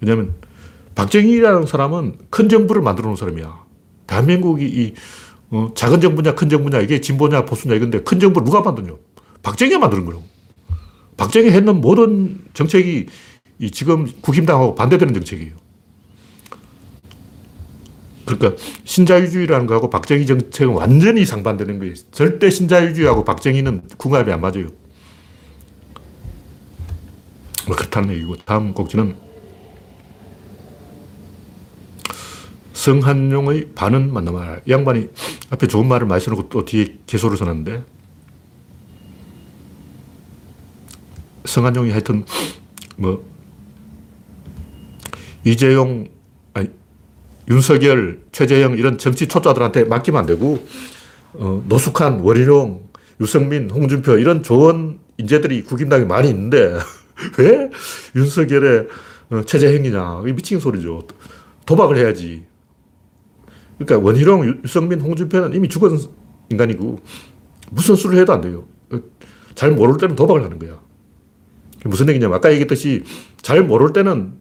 [0.00, 0.34] 왜냐하면
[0.94, 3.64] 박정희라는 사람은 큰 정부를 만들어 놓은 사람이야.
[4.06, 4.94] 대한민국이 이
[5.50, 8.92] 어, 작은 정부냐, 큰 정부냐, 이게 진보냐, 보수냐, 이건데 큰 정부 누가 만드냐?
[9.42, 10.24] 박정희가 만드는 거라고.
[11.16, 13.06] 박정희 했는 모든 정책이
[13.58, 15.52] 이 지금 국힘당하고 반대되는 정책이에요.
[18.24, 21.94] 그러니까 신자유주의라는 거하고 박정희 정책은 완전히 상반되는 거예요.
[22.10, 24.68] 절대 신자유주의하고 박정희는 궁합이 안 맞아요.
[27.66, 29.16] 뭐 그렇다는 얘기고 다음 곡지는
[32.72, 34.62] 성한용의 반은 맞는 말.
[34.66, 35.08] 이 양반이
[35.50, 37.82] 앞에 좋은 말을 많이 써놓고 또 뒤에 개소를 써놨는데
[41.46, 42.24] 성한용이 하여튼
[42.96, 43.24] 뭐
[45.44, 46.08] 이재용
[46.52, 46.68] 아니
[47.48, 50.66] 윤석열 최재형 이런 정치 초짜들한테 맡기면 안 되고
[51.34, 52.88] 어, 노숙한 원희룡
[53.20, 56.78] 유승민 홍준표 이런 좋은 인재들이 국임당에 많이 있는데
[57.38, 57.70] 왜
[58.16, 58.88] 윤석열의
[59.30, 61.06] 어, 최재형이냐 미친 소리죠
[61.66, 62.44] 도박을 해야지
[63.78, 65.98] 그러니까 원희룡, 유성민, 홍준표는 이미 죽은
[66.50, 67.00] 인간이고
[67.70, 68.66] 무슨 수를 해도 안 돼요.
[69.54, 70.80] 잘 모를 때는 도박을 하는 거야.
[71.84, 73.02] 무슨 얘기냐면 아까 얘기했듯이
[73.42, 74.34] 잘 모를 때는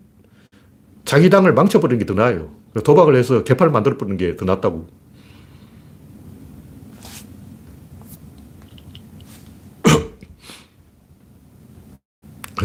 [1.06, 2.52] 자기 당을 망쳐버리는 게 더 나아요.
[2.84, 4.88] 도박을 해서 개파를 만들어버리는 게 더 낫다고.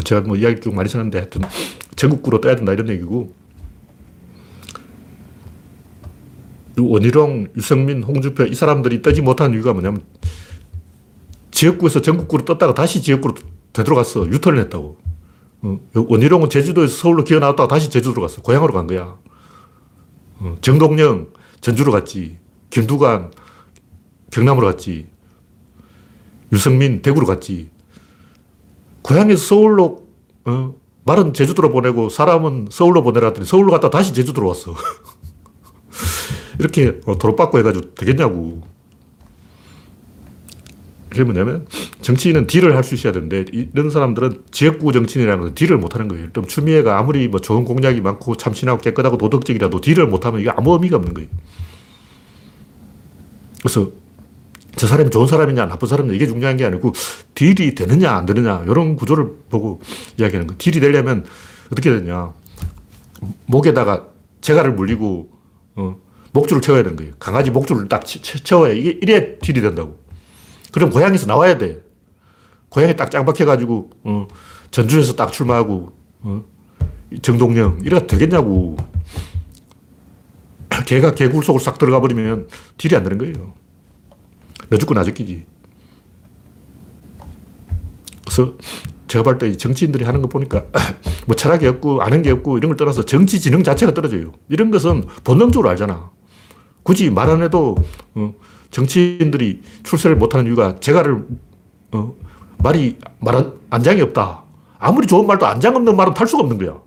[0.09, 1.43] 제가 뭐 이야기 좀 많이 썼는데 하여튼
[1.95, 3.31] 전국구로 떠야 된다 이런 얘기고
[6.79, 10.01] 원희룡, 유승민, 홍준표 이 사람들이 뜨지 못한 이유가 뭐냐면
[11.51, 13.35] 지역구에서 전국구로 떴다가 다시 지역구로
[13.73, 14.27] 되돌아갔어.
[14.27, 14.97] 유턴을 했다고.
[15.61, 18.41] 어, 원희룡은 제주도에서 서울로 기어 나왔다가 다시 제주도로 갔어.
[18.41, 19.17] 고향으로 간 거야.
[20.39, 22.37] 어, 정동영, 전주로 갔지.
[22.71, 23.31] 김두관,
[24.31, 25.07] 경남으로 갔지.
[26.51, 27.69] 유승민, 대구로 갔지.
[29.01, 30.07] 고향에서 서울로,
[30.45, 34.75] 어, 말은 제주도로 보내고 사람은 서울로 보내라 더니 서울로 갔다 다시 제주도로 왔어.
[36.59, 38.61] 이렇게 어, 도로받고 해가지고 되겠냐고.
[41.09, 41.65] 그게 뭐냐면
[42.01, 46.31] 정치인은 딜을 할 수 있어야 되는데 이런 사람들은 지역구 정치인이라는 건 딜을 못하는 거예요.
[46.33, 50.97] 좀 추미애가 아무리 뭐 좋은 공약이 많고 참신하고 깨끗하고 도덕적이라도 딜을 못하면 이게 아무 의미가
[50.97, 51.29] 없는 거예요.
[53.61, 53.91] 그래서
[54.75, 56.93] 저 사람이 좋은 사람이냐 나쁜 사람이냐 이게 중요한 게 아니고
[57.35, 59.81] 딜이 되느냐 안 되느냐 이런 구조를 보고
[60.17, 60.57] 이야기하는 거예요.
[60.57, 61.25] 딜이 되려면
[61.71, 62.33] 어떻게 되냐
[63.45, 64.07] 목에다가
[64.41, 65.29] 재갈을 물리고
[65.75, 65.97] 어,
[66.31, 67.13] 목줄을 채워야 되는 거예요.
[67.19, 69.99] 강아지 목줄을 딱 채워야 이게 이래 딜이 된다고.
[70.71, 71.81] 그럼 고향에서 나와야 돼.
[72.69, 74.27] 고향에 딱 짱박혀가지고, 어,
[74.69, 76.43] 전주에서 딱 출마하고, 어,
[77.21, 78.77] 정동영, 이래가 되겠냐고.
[80.85, 83.53] 개가 개굴 속으로 싹 들어가 버리면 딜이 안 되는 거예요.
[84.69, 85.45] 너 죽고 나 죽기지.
[88.25, 88.53] 그래서
[89.07, 90.65] 제가 볼때 정치인들이 하는 거 보니까
[91.25, 94.31] 뭐 철학이 없고 아는 게 없고 이런 걸 떠나서 정치 지능 자체가 떨어져요.
[94.49, 96.11] 이런 것은 본능적으로 알잖아.
[96.83, 97.75] 굳이 말 안 해도
[98.15, 98.33] 어,
[98.71, 101.25] 정치인들이 출세를 못하는 이유가 제가를
[101.91, 102.15] 어,
[102.59, 104.43] 말이 말 안장이 없다.
[104.77, 106.79] 아무리 좋은 말도 안장 없는 말은 탈 수가 없는 거야.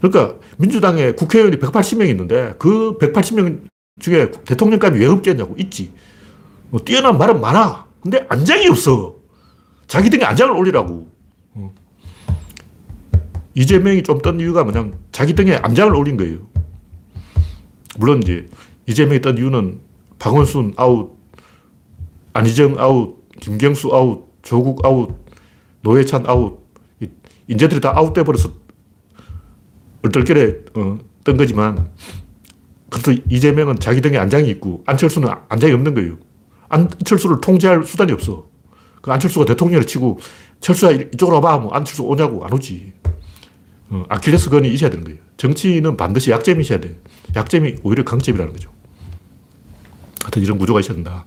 [0.00, 3.62] 그러니까 민주당에 국회의원이 180명 있는데 그 180명
[4.00, 5.92] 중에 대통령감이 왜 없겠냐고 있지.
[6.70, 7.86] 뭐 뛰어난 말은 많아.
[8.00, 9.16] 근데 안장이 없어.
[9.86, 11.08] 자기 등에 안장을 올리라고.
[11.54, 11.74] 어.
[13.54, 16.38] 이재명이 좀뜬 이유가 뭐냐면 자기 등에 안장을 올린 거예요.
[17.96, 18.48] 물론 이제
[18.86, 19.80] 이재명이 뜬 이유는
[20.18, 21.16] 박원순 아웃,
[22.32, 25.16] 안희정 아웃, 김경수 아웃, 조국 아웃,
[25.82, 26.60] 노회찬 아웃,
[27.46, 28.52] 인재들이 다 아웃돼 버려서
[30.02, 31.90] 얼떨결에 어, 뜬 거지만
[32.94, 36.16] 그래도 이재명은 자기 등에 안장이 있고 안철수는 안장이 없는 거예요.
[36.68, 38.46] 안철수를 통제할 수단이 없어.
[39.02, 40.20] 그 안철수가 대통령을 치고
[40.60, 42.92] 철수야 이쪽으로 와봐 하면 안철수 오냐고 안 오지.
[43.90, 45.18] 어, 아킬레스 건이 있어야 되는 거예요.
[45.36, 46.96] 정치는 반드시 약점이 있어야 돼.
[47.34, 48.70] 약점이 오히려 강점이라는 거죠.
[50.22, 51.24] 하여튼 이런 구조가 있어야 된다.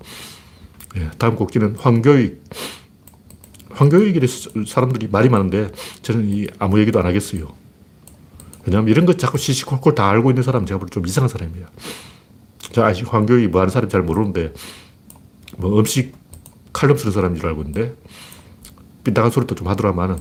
[0.96, 2.44] 예, 다음 곡기는 황교익.
[3.72, 5.70] 황교익에 대해서 사람들이 말이 많은데
[6.02, 7.67] 저는 이 아무 얘기도 안 하겠어요.
[8.68, 11.68] 왜냐하면 이런 것 자꾸 시시콜콜 다 알고 있는 사람은 제가 볼때좀 이상한 사람이야.
[12.60, 14.54] 제가 황교익이 뭐 하는 사람인지 잘 모르는데
[15.58, 16.14] 뭐 음식
[16.74, 17.96] 칼럼 쓰는 사람인 줄 알고 있는데
[19.06, 20.18] 삐딱한 소리도 좀 하더라마는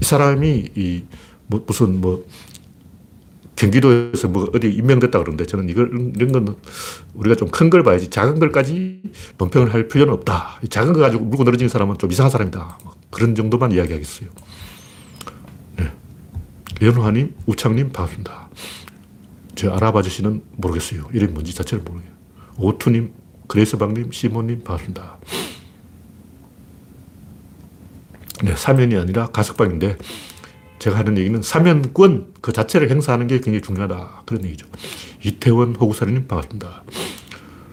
[0.00, 1.04] 이 사람이 이
[1.48, 2.24] 뭐 무슨 뭐
[3.56, 6.56] 경기도에서 뭐 어디 임명됐다 그러는데 저는 이걸 이런 건
[7.12, 9.02] 우리가 좀 큰 걸 봐야지 작은 걸까지
[9.36, 10.60] 논평을 할 필요는 없다.
[10.70, 12.78] 작은 거 가지고 물고 늘어지는 사람은 좀 이상한 사람이다.
[12.84, 14.30] 뭐 그런 정도만 이야기하겠어요.
[16.82, 16.88] 네.
[16.88, 18.48] 연화님, 우창님 반갑습니다.
[19.54, 21.08] 제 알아봐 주시는 모르겠어요.
[21.12, 22.12] 이름이 뭔지 자체를 모르겠어요.
[22.58, 23.12] 오투님,
[23.46, 25.18] 그레이스방님, 시모님 반갑습니다.
[28.42, 29.96] 네, 사면이 아니라 가석방인데
[30.80, 34.22] 제가 하는 얘기는 사면권 그 자체를 행사하는 게 굉장히 중요하다.
[34.26, 34.66] 그런 얘기죠.
[35.24, 36.82] 이태원 호구사리님 반갑습니다.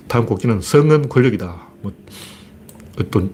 [0.07, 1.67] 다음 곡기는 성은 권력이다.
[1.81, 1.91] 뭐
[2.99, 3.33] 어떤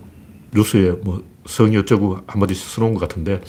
[0.53, 3.41] 뉴스에 뭐 성이 어쩌고 한마디 써놓은 것 같은데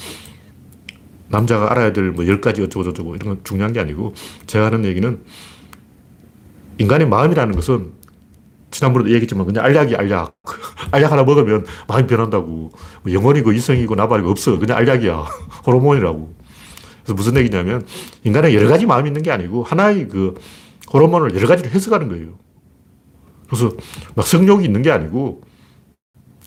[1.29, 4.15] 남자가 알아야 될 뭐 10가지 어쩌고저쩌고 이런 건 중요한 게 아니고
[4.47, 5.21] 제가 하는 얘기는
[6.79, 7.93] 인간의 마음이라는 것은
[8.71, 10.35] 지난번에도 얘기했지만 그냥 알약이 알약.
[10.93, 12.73] 알약 하나 먹으면 마음이 변한다고.
[13.03, 14.59] 뭐 영혼이고 이성이고 나발이고 없어.
[14.59, 15.15] 그냥 알약이야.
[15.67, 16.35] 호르몬이라고.
[17.03, 17.87] 그래서 무슨 얘기냐면
[18.25, 20.35] 인간은 여러 가지 마음이 있는 게 아니고 하나의 그
[20.93, 22.39] 호르몬을 여러 가지로 해석하는 거예요.
[23.47, 23.71] 그래서
[24.15, 25.43] 막 성욕이 있는 게 아니고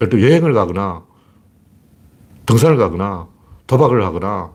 [0.02, 1.04] 예를 들어 여행을 가거나
[2.46, 3.28] 등산을 가거나
[3.68, 4.52] 도박을 하거나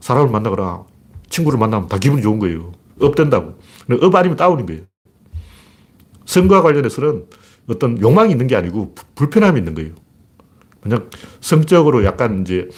[0.00, 0.84] 사람을 만나거나
[1.28, 2.72] 친구를 만나면 다 기분이 좋은 거예요.
[3.00, 3.58] up된다고.
[4.00, 4.82] up 아니면 down인 거예요.
[6.26, 7.26] 성과 관련해서는
[7.68, 9.92] 어떤 욕망이 있는 게 아니고 불편함이 있는 거예요.
[10.82, 12.68] 만약 성적으로 약간 이제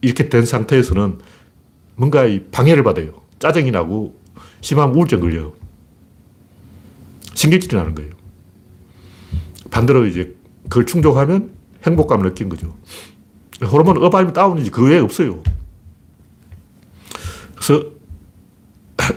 [0.00, 1.18] 이렇게 된 상태에서는
[1.96, 3.22] 뭔가 이 방해를 받아요.
[3.38, 4.18] 짜증이 나고
[4.60, 5.54] 심한 우울증 걸려요.
[7.34, 8.12] 신경질이 나는 거예요.
[9.70, 11.52] 반대로 이제 그걸 충족하면
[11.86, 12.74] 행복감을 느끼는 거죠.
[13.66, 15.42] 호르몬 up 아니면 down이지 그 외에 없어요.
[17.60, 17.84] 그래서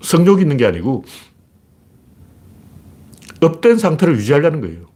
[0.00, 1.04] 성욕이 있는 게 아니고
[3.42, 4.86] up된 상태를 유지하려는 거예요.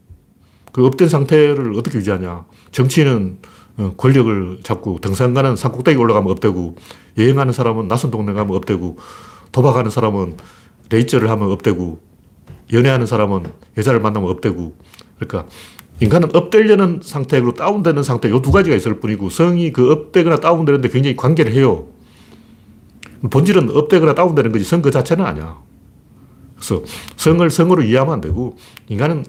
[0.73, 2.47] 그 up된 상태를 어떻게 유지하냐.
[2.73, 3.39] 정치인은
[3.77, 6.77] 어, 권력을 잡고 등산 가는 산꼭대기 올라가면 up되고
[7.17, 8.99] 여행하는 사람은 낯선 동네 가면 up되고
[9.53, 10.37] 도박하는 사람은
[10.91, 12.01] 레이저를 하면 업되고
[12.73, 14.77] 연애하는 사람은 여자를 만나면 업되고
[15.19, 15.51] 그러니까
[16.01, 21.17] 인간은 업되려는 상태, 그 다운되는 상태, 이두 가지가 있을 뿐이고 성이 그 업되거나 다운되는데 굉장히
[21.17, 21.89] 관계를 해요.
[23.23, 25.59] 본질은 업되거나 다운되는 거지 성 그 자체는 아니야.
[26.57, 26.83] 그래서
[27.17, 28.57] 성을 성으로 이해하면 안 되고
[28.89, 29.25] 인간은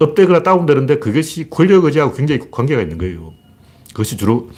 [0.00, 3.32] 업되거나 다운되는데 그것이 권력 의지하고 굉장히 관계가 있는 거예요.
[3.92, 4.50] 그것이 주로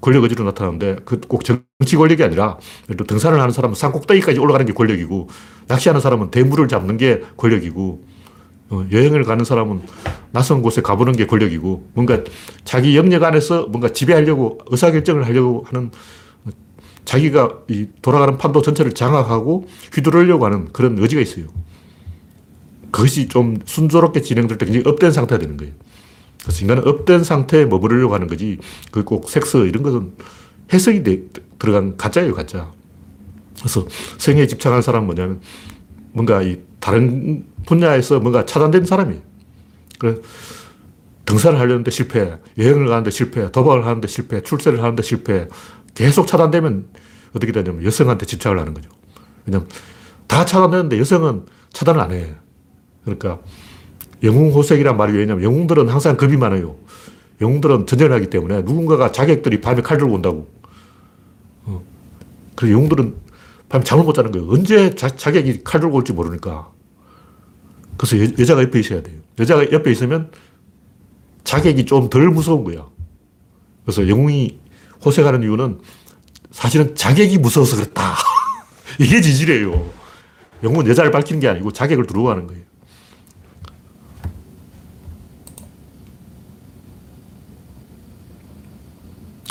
[0.00, 2.58] 권력 의지로 나타나는데 그 꼭 정치 권력이 아니라
[2.96, 5.28] 또 등산을 하는 사람은 산 꼭대기까지 올라가는 게 권력이고
[5.68, 8.04] 낚시하는 사람은 대물을 잡는 게 권력이고
[8.70, 9.82] 어, 여행을 가는 사람은
[10.32, 12.22] 낯선 곳에 가보는 게 권력이고 뭔가
[12.64, 15.90] 자기 영역 안에서 뭔가 지배하려고 의사결정을 하려고 하는
[17.06, 21.46] 자기가 이 돌아가는 판도 전체를 장악하고 휘두르려고 하는 그런 의지가 있어요.
[22.90, 25.72] 그것이 좀 순조롭게 진행될 때 굉장히 업된 상태가 되는 거예요.
[26.42, 28.58] 그래서 인간은 업된 상태에 머무르려고 하는 거지,
[28.90, 30.12] 그 꼭 섹스 이런 것은
[30.72, 31.22] 해석이 되,
[31.58, 32.70] 들어간 가짜예요, 가짜.
[33.58, 33.86] 그래서
[34.18, 35.40] 성에 집착한 사람은 뭐냐면
[36.12, 39.22] 뭔가 이 다른 분야에서 뭔가 차단된 사람이에요.
[39.98, 40.16] 그래
[41.24, 45.48] 등산을 하려는데 실패, 여행을 가는데 실패, 도박을 하는데 실패, 출세를 하는데 실패,
[45.96, 46.86] 계속 차단되면
[47.34, 48.88] 어떻게 되냐면 여성한테 집착을 하는 거죠.
[49.44, 49.66] 왜냐면
[50.28, 52.34] 다 차단되는데 여성은 차단을 안 해.
[53.02, 53.40] 그러니까
[54.22, 56.76] 영웅호색이란 말이 왜냐면 영웅들은 항상 겁이 많아요.
[57.40, 60.48] 영웅들은 전쟁을 하기 때문에 누군가가 자객들이 밤에 칼 들고 온다고.
[61.64, 61.82] 어.
[62.54, 63.14] 그래서 영웅들은
[63.68, 64.48] 밤에 잠을 못 자는 거예요.
[64.50, 66.70] 언제 자, 자객이 칼 들고 올지 모르니까.
[67.96, 69.16] 그래서 여, 여자가 옆에 있어야 돼요.
[69.38, 70.30] 여자가 옆에 있으면
[71.44, 72.86] 자객이 좀 덜 무서운 거야.
[73.84, 74.58] 그래서 영웅이
[75.06, 75.80] 호색하는 이유는
[76.50, 78.16] 사실은 자객이 무서워서 그렇다.
[78.98, 79.90] 이게 지질이에요.
[80.64, 82.62] 영웅은 여자를 밝히는 게 아니고 자객을 두르고 하는 거예요.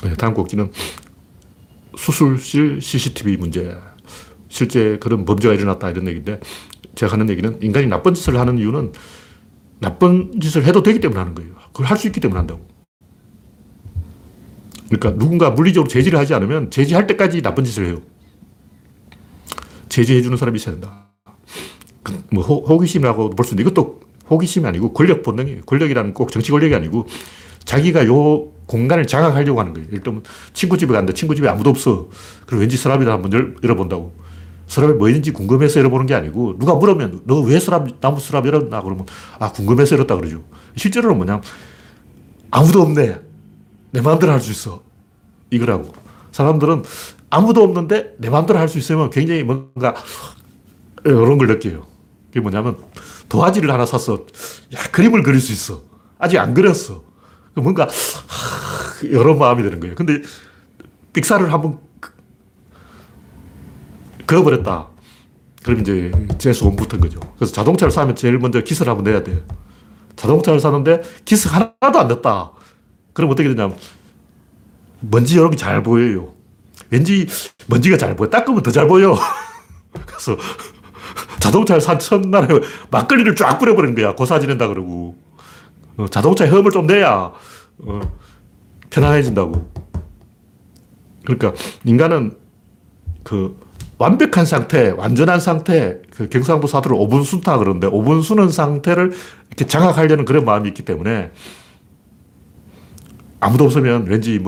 [0.04, 0.72] 네, 다음 곡지는
[1.98, 3.76] 수술실 CCTV 문제.
[4.50, 6.39] 실제 그런 범죄가 일어났다 이런 얘기인데
[6.96, 8.94] 제가 하는 얘기는 인간이 나쁜 짓을 하는 이유는
[9.80, 11.54] 나쁜 짓을 해도 되기 때문에 하는 거예요.
[11.68, 12.75] 그걸 할 수 있기 때문에 한다고.
[14.88, 18.02] 그러니까 누군가 물리적으로 제지를 하지 않으면 제지할 때까지 나쁜 짓을 해요.
[19.89, 21.08] 제지해주는 사람이 있어야 된다.
[22.04, 25.62] 그뭐 호, 기심이라고 볼 수 있는데 이것도 호기심이 아니고 권력 본능이에요.
[25.65, 27.08] 권력이라는 꼭 정치 권력이 아니고
[27.63, 29.88] 자기가 요 공간을 장악하려고 하는 거예요.
[29.91, 30.21] 일단
[30.54, 32.10] 친구 집에 갔는데 친구 집에 아무도 없어.
[32.45, 34.13] 그럼 왠지 서랍이다 한번 열, 열어본다고.
[34.67, 38.82] 서랍에 뭐 있는지 궁금해서 열어보는 게 아니고 누가 물으면 너 왜 서랍, 나무 서랍 열었나?
[38.82, 39.06] 그러면
[39.38, 40.43] 아, 궁금해서 열었다 그러죠.
[40.76, 41.41] 실제로는 뭐냐
[42.50, 43.17] 아무도 없네.
[43.95, 44.84] 내 마음대로 할 수 있어.
[45.51, 45.93] 이거라고.
[46.34, 46.84] 사람들은
[47.29, 49.95] 아무도 없는데 내 마음대로 할 수 있으면 굉장히 뭔가
[51.05, 51.88] 이런 걸 느껴요.
[52.27, 52.77] 그게 뭐냐면
[53.29, 54.15] 도화지를 하나 샀어.
[54.73, 55.81] 야, 그림을 그릴 수 있어.
[56.19, 57.03] 아직 안 그렸어.
[57.53, 57.88] 뭔가
[59.01, 59.95] 이런 마음이 드는 거예요.
[59.95, 60.21] 근데
[61.13, 61.79] 픽사를 한번
[64.25, 64.89] 그어버렸다.
[65.63, 67.21] 그럼 이제 재수 원 붙은 거죠.
[67.38, 69.39] 그래서 자동차를 사면 제일 먼저 기스를 한번 내야 돼요.
[70.17, 72.51] 자동차를 사는데 기스 하나도 안 냈다.
[73.15, 73.78] 그럼 어떻게 되냐면
[74.99, 76.34] 먼지 여러 개 잘 보여요.
[76.89, 77.28] 왠지
[77.67, 78.30] 먼지가 잘 보여.
[78.30, 79.17] 닦으면 더 잘 보여.
[80.06, 80.38] 그래서
[81.39, 82.47] 자동차를 산 첫날에
[82.91, 84.13] 막걸리를 쫙 뿌려버린 거야.
[84.13, 85.15] 고사 지낸다 그러고.
[85.97, 87.32] 어, 자동차에 흠을 좀 내야
[87.80, 88.01] 어,
[88.89, 89.71] 편안해진다고.
[91.23, 91.54] 그러니까
[91.86, 92.36] 인간은
[93.23, 93.58] 그
[93.97, 99.13] 완벽한 상태, 완전한 상태, 그 경상도 사투를 5분 순타 그러는데 5분 수는 상태를
[99.47, 101.32] 이렇게 장악하려는 그런 마음이 있기 때문에
[103.39, 104.41] 아무도 없으면 왠지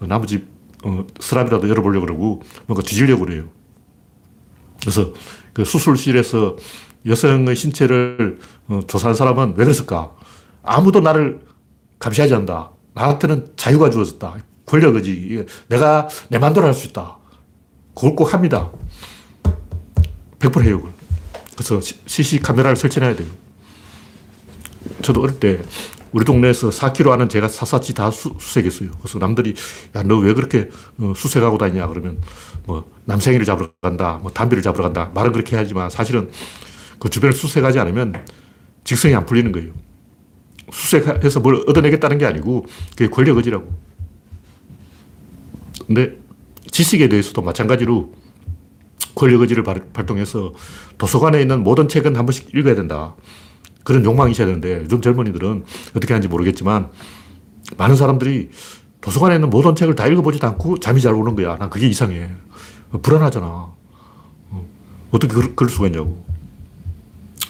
[0.00, 0.46] 나무 집
[0.84, 3.48] 어, 서랍이라도 열어보려고 그러고 뭔가 뒤지려고 그래요.
[4.80, 5.12] 그래서
[5.52, 6.56] 그 수술실에서
[7.06, 10.12] 여성의 신체를 어, 조사한 사람은 왜 그랬을까?
[10.62, 11.40] 아무도 나를
[11.98, 12.70] 감시하지 않는다.
[12.94, 14.36] 나한테는 자유가 주어졌다.
[14.66, 15.46] 권력이지.
[15.68, 17.18] 내가 내 마음대로 할 수 있다.
[17.94, 18.70] 그걸 꼭 합니다.
[20.38, 20.92] 100% 해요.
[21.54, 23.28] 그래서 CC 카메라를 설치해야 돼요.
[25.02, 25.62] 저도 어릴 때
[26.12, 29.54] 우리 동네에서 4km 하는 제가 샅샅이 다 수, 색했어요 그래서 남들이
[29.96, 32.18] 야, 너 왜 그렇게 어, 수색하고 다니냐 그러면
[32.66, 35.10] 뭐 남생이를 잡으러 간다, 뭐 담배를 잡으러 간다.
[35.14, 36.30] 말은 그렇게 하지만 사실은
[36.98, 38.24] 그 주변을 수색하지 않으면
[38.84, 39.72] 직성이 안 풀리는 거예요.
[40.72, 43.70] 수색해서 뭘 얻어내겠다는 게 아니고 그게 권력 의지라고.
[45.86, 46.16] 근데
[46.70, 48.14] 지식에 대해서도 마찬가지로
[49.14, 50.54] 권력 의지를 발동해서
[50.96, 53.14] 도서관에 있는 모든 책은 한 번씩 읽어야 된다.
[53.84, 56.88] 그런 욕망이 있어야 되는데 요즘 젊은이들은 어떻게 하는지 모르겠지만
[57.76, 58.50] 많은 사람들이
[59.00, 61.56] 도서관에 있는 모든 책을 다 읽어보지도 않고 잠이 잘 오는 거야.
[61.58, 62.30] 난 그게 이상해.
[63.02, 63.46] 불안하잖아.
[63.46, 64.66] 어,
[65.10, 66.24] 어떻게 그럴 수가 있냐고.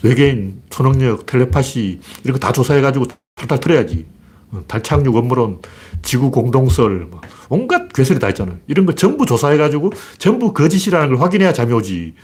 [0.02, 4.06] 외계인, 초능력, 텔레파시 이런 거 다 조사해가지고 탈탈 털어야지.
[4.50, 5.60] 어, 달 착륙 업무론,
[6.02, 8.56] 지구 공동설, 뭐 온갖 괴설이 다 있잖아요.
[8.66, 12.14] 이런 거 전부 조사해가지고 전부 거짓이라는 걸 확인해야 잠이 오지.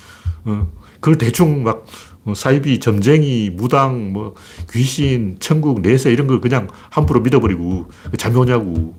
[0.47, 1.87] 어, 그걸 대충 막
[2.25, 4.35] 어, 사이비, 점쟁이, 무당, 뭐
[4.71, 8.95] 귀신, 천국, 내세 이런 걸 그냥 함부로 믿어버리고 잠이 오냐고.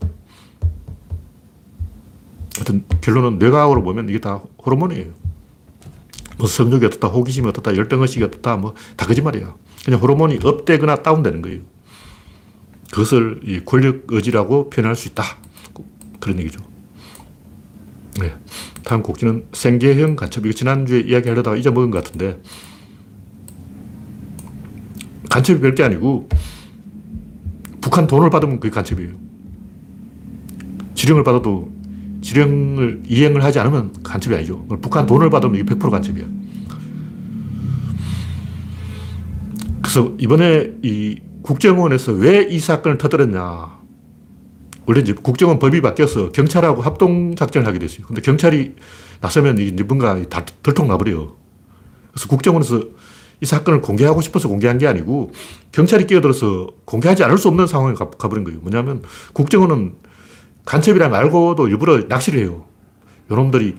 [2.55, 5.11] 하여튼 결론은 뇌과학으로 보면 이게 다 호르몬이에요.
[6.37, 9.55] 뭐 성욕이 어떻다, 호기심이 어떻다, 열등의식이 어떻다, 뭐 다 거짓말이야.
[9.85, 11.61] 그냥 호르몬이 업되거나 다운되는 거예요.
[12.91, 15.23] 그것을 이 권력 의지라고 표현할 수 있다.
[16.19, 16.59] 그런 얘기죠.
[18.19, 18.33] 네.
[18.83, 20.45] 다음 곡지는 생계형 간첩.
[20.45, 22.39] 이거 지난주에 이야기하려다가 잊어먹은 것 같은데,
[25.31, 26.27] 간첩이 별게 아니고,
[27.79, 29.13] 북한 돈을 받으면 그게 간첩이에요.
[30.93, 31.71] 지령을 받아도
[32.21, 34.67] 지령을 이행을 하지 않으면 간첩이 아니죠.
[34.81, 36.25] 북한 돈을 받으면 이게 100% 간첩이야.
[39.81, 43.79] 그래서 이번에 이 국정원에서 왜 이 사건을 터뜨렸냐.
[44.85, 48.05] 원래 이제 국정원 법이 바뀌어서 경찰하고 합동작전을 하게 됐어요.
[48.05, 48.75] 근데 경찰이
[49.21, 51.37] 나서면 이게 뭔가 다 들통 나버려요.
[52.11, 52.83] 그래서 국정원에서
[53.41, 55.31] 이 사건을 공개하고 싶어서 공개한 게 아니고
[55.71, 58.59] 경찰이 끼어들어서 공개하지 않을 수 없는 상황에 가, 버린 거예요.
[58.61, 59.01] 뭐냐면
[59.33, 59.95] 국정원은
[60.65, 62.65] 간첩이라는 알고도 일부러 낚시를 해요.
[63.31, 63.77] 요놈들이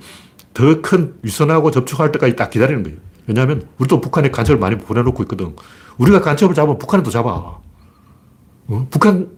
[0.53, 2.99] 더 큰 위선하고 접촉할 때까지 딱 기다리는 거예요.
[3.27, 5.55] 왜냐하면 우리도 북한에 간첩을 많이 보내놓고 있거든.
[5.99, 7.31] 우리가 간첩을 잡으면 북한에도 잡아.
[7.31, 8.87] 어?
[8.91, 9.31] 북한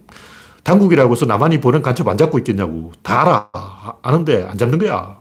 [0.63, 2.91] 당국이라고 해서 나만이 보낸 간첩 안 잡고 있겠냐고.
[3.03, 3.97] 다 알아.
[4.01, 5.19] 아는데 안 잡는 거야.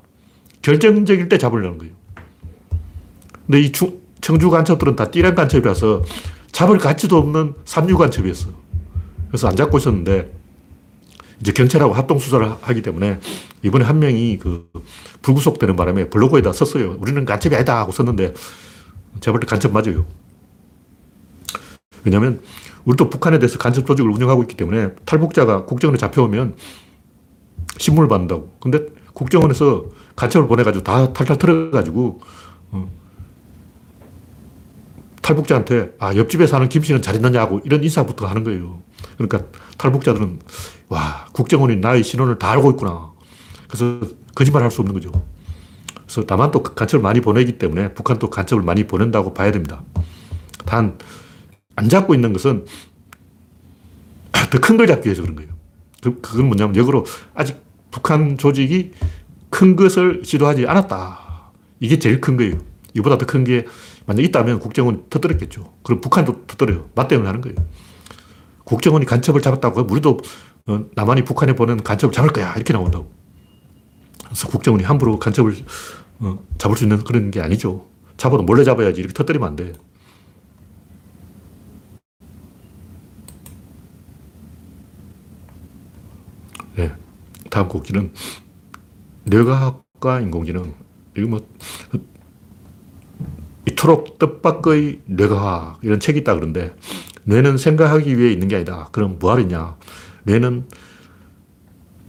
[0.62, 1.92] 결정적일 때 잡으려는 거예요.
[3.46, 3.70] 근데 이
[4.24, 6.02] 청주 간첩들은 다 띠란 간첩이라서
[6.50, 8.48] 잡을 가치도 없는 삼류 간첩이었어.
[9.28, 10.32] 그래서 안 잡고 있었는데
[11.40, 13.20] 이제 경찰하고 합동 수사를 하기 때문에
[13.62, 14.70] 이번에 한 명이 그
[15.20, 16.96] 불구속되는 바람에 블로그에다 썼어요.
[17.00, 18.32] 우리는 간첩이 아니다 하고 썼는데
[19.20, 20.06] 때 간첩 맞아요.
[22.02, 22.40] 왜냐하면
[22.86, 26.54] 우리도 북한에 대해서 간첩 조직을 운영하고 있기 때문에 탈북자가 국정원에 잡혀오면
[27.76, 28.56] 신문을 받는다고.
[28.58, 29.84] 근데 국정원에서
[30.16, 32.20] 간첩을 보내가지고 다 탈탈 털어가지고
[32.70, 33.03] 어,
[35.24, 38.82] 탈북자한테 아 옆집에 사는 김 씨는 잘 있느냐고 이런 인사부터 하는 거예요.
[39.16, 39.40] 그러니까
[39.78, 40.38] 탈북자들은
[40.88, 43.10] 와 국정원이 나의 신원을 다 알고 있구나.
[43.66, 44.00] 그래서
[44.34, 45.10] 거짓말 할 수 없는 거죠.
[46.02, 49.82] 그래서 다만 또 간첩을 많이 보내기 때문에 북한도 간첩을 많이 보낸다고 봐야 됩니다.
[50.66, 50.98] 단
[51.76, 52.66] 안 잡고 있는 것은
[54.50, 55.50] 더 큰 걸 잡기 위해서 그런 거예요.
[56.02, 57.04] 그, 그건 뭐냐면 역으로
[57.34, 57.56] 아직
[57.90, 58.92] 북한 조직이
[59.50, 61.18] 큰 것을 시도하지 않았다.
[61.80, 62.58] 이게 제일 큰 거예요.
[62.94, 63.64] 이보다 더 큰 게
[64.06, 65.72] 만약 있다면 국정원이 터뜨렸겠죠.
[65.82, 66.90] 그럼 북한도 터뜨려요.
[66.94, 67.56] 맞대응을 하는 거예요.
[68.64, 70.18] 국정원이 간첩을 잡았다고 우리도
[70.66, 72.54] 어, 남한이 북한에 보낸 간첩을 잡을 거야.
[72.54, 73.10] 이렇게 나온다고.
[74.24, 75.54] 그래서 국정원이 함부로 간첩을
[76.20, 77.86] 어, 잡을 수 있는 그런 게 아니죠.
[78.16, 79.00] 잡아도 몰래 잡아야지.
[79.00, 79.72] 이렇게 터뜨리면 안 돼.
[86.76, 86.92] 네.
[87.50, 88.12] 다음 곡기는
[89.24, 90.74] 뇌과학과 인공지능.
[91.16, 91.40] 이거 뭐,
[93.74, 96.74] 이토록 뜻밖의 뇌과학, 이런 책이 있다 그러는데,
[97.24, 98.88] 뇌는 생각하기 위해 있는 게 아니다.
[98.92, 99.76] 그럼 뭐 하느냐?
[100.22, 100.66] 뇌는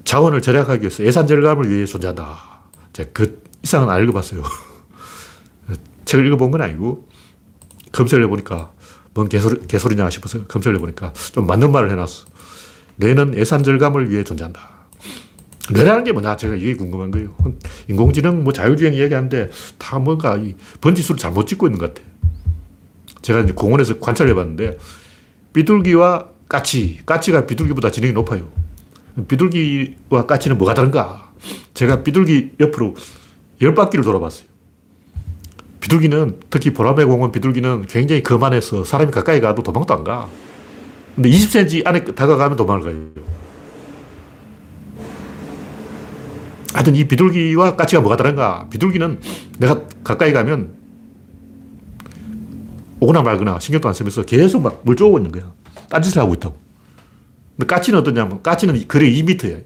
[0.03, 2.37] 자원을 절약하기 위해서 예산 절감을 위해 존재한다.
[3.13, 4.43] 그 이상은 안 읽어봤어요.
[6.05, 7.07] 책을 읽어본 건 아니고,
[7.91, 8.71] 검색을 해보니까,
[9.13, 12.25] 뭔 개소리, 개소리냐 싶어서 검색을 해보니까 좀 맞는 말을 해놨어.
[12.97, 14.74] 뇌는 예산 절감을 위해 존재한다.
[15.71, 16.35] 뇌라는 게 뭐냐?
[16.35, 17.35] 제가 이게 궁금한 거예요.
[17.87, 22.07] 인공지능 뭐 자율주행 이야기하는데 다 뭔가 이 번지수를 잘못 찍고 있는 것 같아.
[23.21, 24.77] 제가 이제 공원에서 관찰해 봤는데
[25.53, 28.47] 비둘기와 까치, 까치가 비둘기보다 지능이 높아요.
[29.27, 31.31] 비둘기와 까치는 뭐가 다른가?
[31.73, 32.95] 제가 비둘기 옆으로
[33.61, 34.47] 열 바퀴를 돌아봤어요.
[35.79, 40.27] 비둘기는 특히 보라매 공원 비둘기는 굉장히 거만해서 사람이 가까이 가도 도망도 안 가.
[41.15, 43.25] 근데 20cm 안에 다가가면 도망을 가요.
[46.75, 48.67] 하여튼 이 비둘기와 까치가 뭐가 다른가?
[48.69, 49.19] 비둘기는
[49.59, 50.73] 내가 가까이 가면
[52.99, 55.53] 오거나 말거나 신경도 안 쓰면서 계속 막 물 쪼고 있는 거야.
[55.89, 56.57] 딴짓을 하고 있다고.
[57.55, 59.63] 근데 까치는 어떠냐면 까치는 거리 2m야.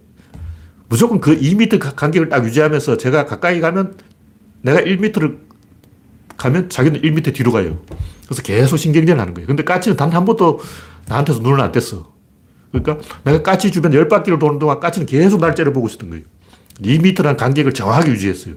[0.88, 3.98] 무조건 그 2m 간격을 딱 유지하면서 제가 가까이 가면
[4.62, 5.40] 내가 1m를
[6.38, 7.80] 가면 자기는 1m 뒤로 가요.
[8.26, 9.48] 그래서 계속 신경전을 하는 거예요.
[9.48, 10.60] 근데 까치는 단 한 번도
[11.08, 12.06] 나한테서 눈을 안 뗐어.
[12.72, 16.24] 그러니까 내가 까치 주변 열 바퀴를 도는 동안 까치는 계속 날 째려보고 있었던 거예요.
[16.82, 18.56] 2m라는 간격을 정확하게 유지했어요.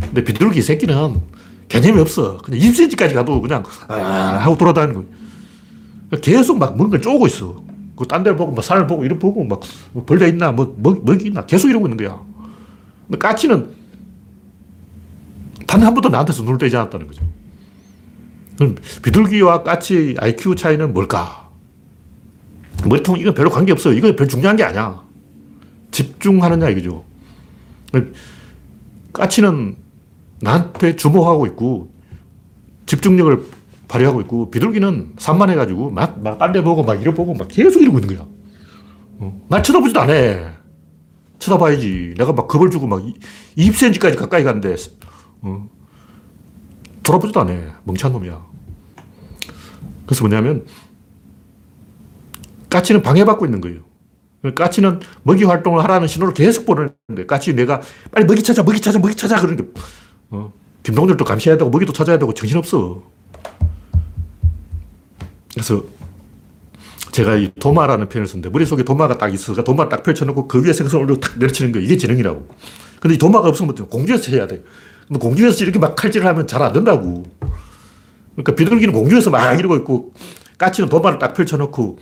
[0.00, 1.20] 근데 비둘기 새끼는
[1.68, 2.38] 개념이 없어.
[2.38, 3.94] 그냥 20cm까지 가도 그냥 아
[4.40, 6.20] 하고 돌아다니는 거예요.
[6.20, 7.62] 계속 막 뭔가 쪼고 있어.
[7.96, 9.60] 그딴 데를 보고, 막 산을 보고, 이를 보고, 막,
[9.92, 12.20] 뭐 벌레 있나, 뭐, 먹, 먹이 있나, 계속 이러고 있는 거야.
[13.06, 13.70] 근데 까치는
[15.66, 17.22] 단 한 번도 나한테서 눈을 떼지 않았다는 거죠.
[18.58, 21.48] 그럼 비둘기와 까치의 IQ 차이는 뭘까?
[22.84, 23.92] 머리통, 이건 별로 관계 없어.
[23.92, 25.00] 이거 별 중요한 게 아니야.
[25.92, 27.04] 집중하느냐, 이거죠.
[29.12, 29.76] 까치는
[30.40, 31.92] 나한테 주목하고 있고
[32.86, 33.46] 집중력을
[33.88, 37.98] 발휘하고 있고 비둘기는 산만해가지고 막, 막 딴 데 보고 막 이러 보고 막 계속 이러고
[38.00, 38.26] 있는 거야.
[39.18, 39.40] 어.
[39.48, 40.12] 날 쳐다보지도 않아.
[41.38, 42.14] 쳐다봐야지.
[42.16, 43.02] 내가 막 겁을 주고 막
[43.56, 44.74] 20cm까지 가까이 갔는데,
[45.42, 45.68] 어.
[47.02, 47.80] 돌아보지도 않아.
[47.84, 48.44] 멍청한 놈이야.
[50.06, 50.64] 그래서 뭐냐면,
[52.70, 53.80] 까치는 방해받고 있는 거예요.
[54.52, 57.80] 까치는 먹이 활동을 하라는 신호를 계속 보내는데, 까치 내가
[58.10, 59.40] 빨리 먹이 찾아, 먹이 찾아, 먹이 찾아.
[59.40, 59.64] 그러는데,
[60.30, 63.02] 어, 김동률도 감시해야 되고, 먹이도 찾아야 되고, 정신없어.
[65.54, 65.84] 그래서
[67.12, 71.04] 제가 이 도마라는 표현을 썼는데, 머릿속에 도마가 딱 있어서 도마를 딱 펼쳐놓고 그 위에 생선을
[71.06, 72.48] 올리고 탁 내려치는 거 이게 지능이라고.
[73.00, 74.62] 근데 이 도마가 없으면 공중에서 해야 돼.
[75.06, 77.24] 근데 공중에서 이렇게 막 칼질을 하면 잘 안 된다고.
[78.32, 80.12] 그러니까 비둘기는 공중에서 막 이러고 있고,
[80.58, 81.98] 까치는 도마를 딱 펼쳐놓고,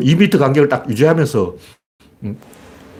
[0.00, 1.56] 2m 간격을 딱 유지하면서
[2.24, 2.38] 음,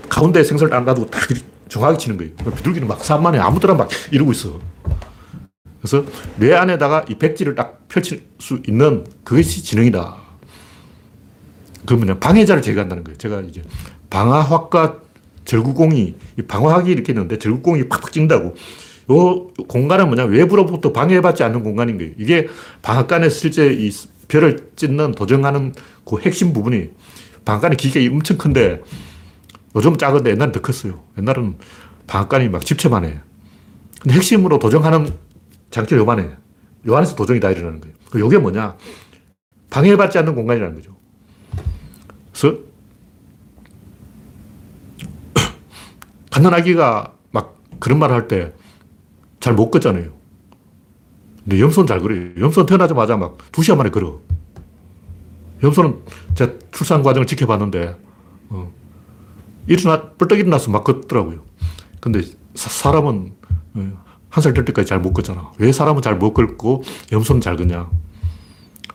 [0.09, 1.22] 가운데 생선을 딱 놔두고 딱
[1.68, 2.32] 정확하게 치는 거예요.
[2.57, 3.38] 비둘기는 막 산만해.
[3.38, 4.61] 아무 데나 막 이러고 있어.
[5.80, 6.05] 그래서
[6.36, 10.16] 뇌 안에다가 이 백지를 딱 펼칠 수 있는 그것이 지능이다.
[11.86, 13.18] 그러면 방해자를 제거한다는 거예요.
[13.18, 13.62] 제가 이제
[14.09, 15.01] 방화학과
[15.45, 16.14] 절구공이,
[16.49, 18.55] 방화학이 이렇게 있는데 절구공이 팍팍 찍는다고.
[19.11, 22.12] 요 공간은 뭐냐, 외부로부터 방해받지 않는 공간인 거예요.
[22.16, 22.49] 이게
[22.80, 23.90] 방앗간에 실제 이
[24.29, 26.91] 별을 찢는, 도정하는 그 핵심 부분이
[27.45, 28.83] 방앗간의 기계 엄청 큰데
[29.77, 31.03] 요즘 작은데 옛날엔 더 컸어요.
[31.18, 31.59] 옛날은
[32.07, 33.20] 방앗간이 막 집채만 해.
[34.01, 35.16] 근데 핵심으로 도정하는
[35.70, 36.31] 장치가 요만해.
[36.87, 37.95] 요 안에서 도정이 다 일어나는 거예요.
[38.11, 38.77] 그 요게 뭐냐?
[39.70, 40.97] 방해받지 않는 공간이라는 거죠.
[42.33, 42.59] 그래서
[46.31, 48.53] 갓난아기가 막 그런 말을 할 때
[49.41, 50.11] 잘 못 걷잖아요.
[51.45, 52.30] 근데 염소는 잘 걸어요.
[52.38, 54.20] 염소는 태어나자마자 막두 시간 만에 걸어.
[55.62, 55.99] 염소는
[56.34, 57.97] 제가 출산 과정을 지켜봤는데,
[58.51, 58.72] 어,
[59.66, 61.42] 일어나, 뻘떡 일어나서 막 걷더라고요.
[62.01, 62.22] 근데
[62.55, 63.32] 사, 람은
[63.74, 63.92] 어,
[64.30, 65.53] 한살 될 때까지 잘 못 걷잖아.
[65.59, 66.82] 왜 사람은 잘 못 걷고
[67.12, 67.88] 염소는 잘 걷냐?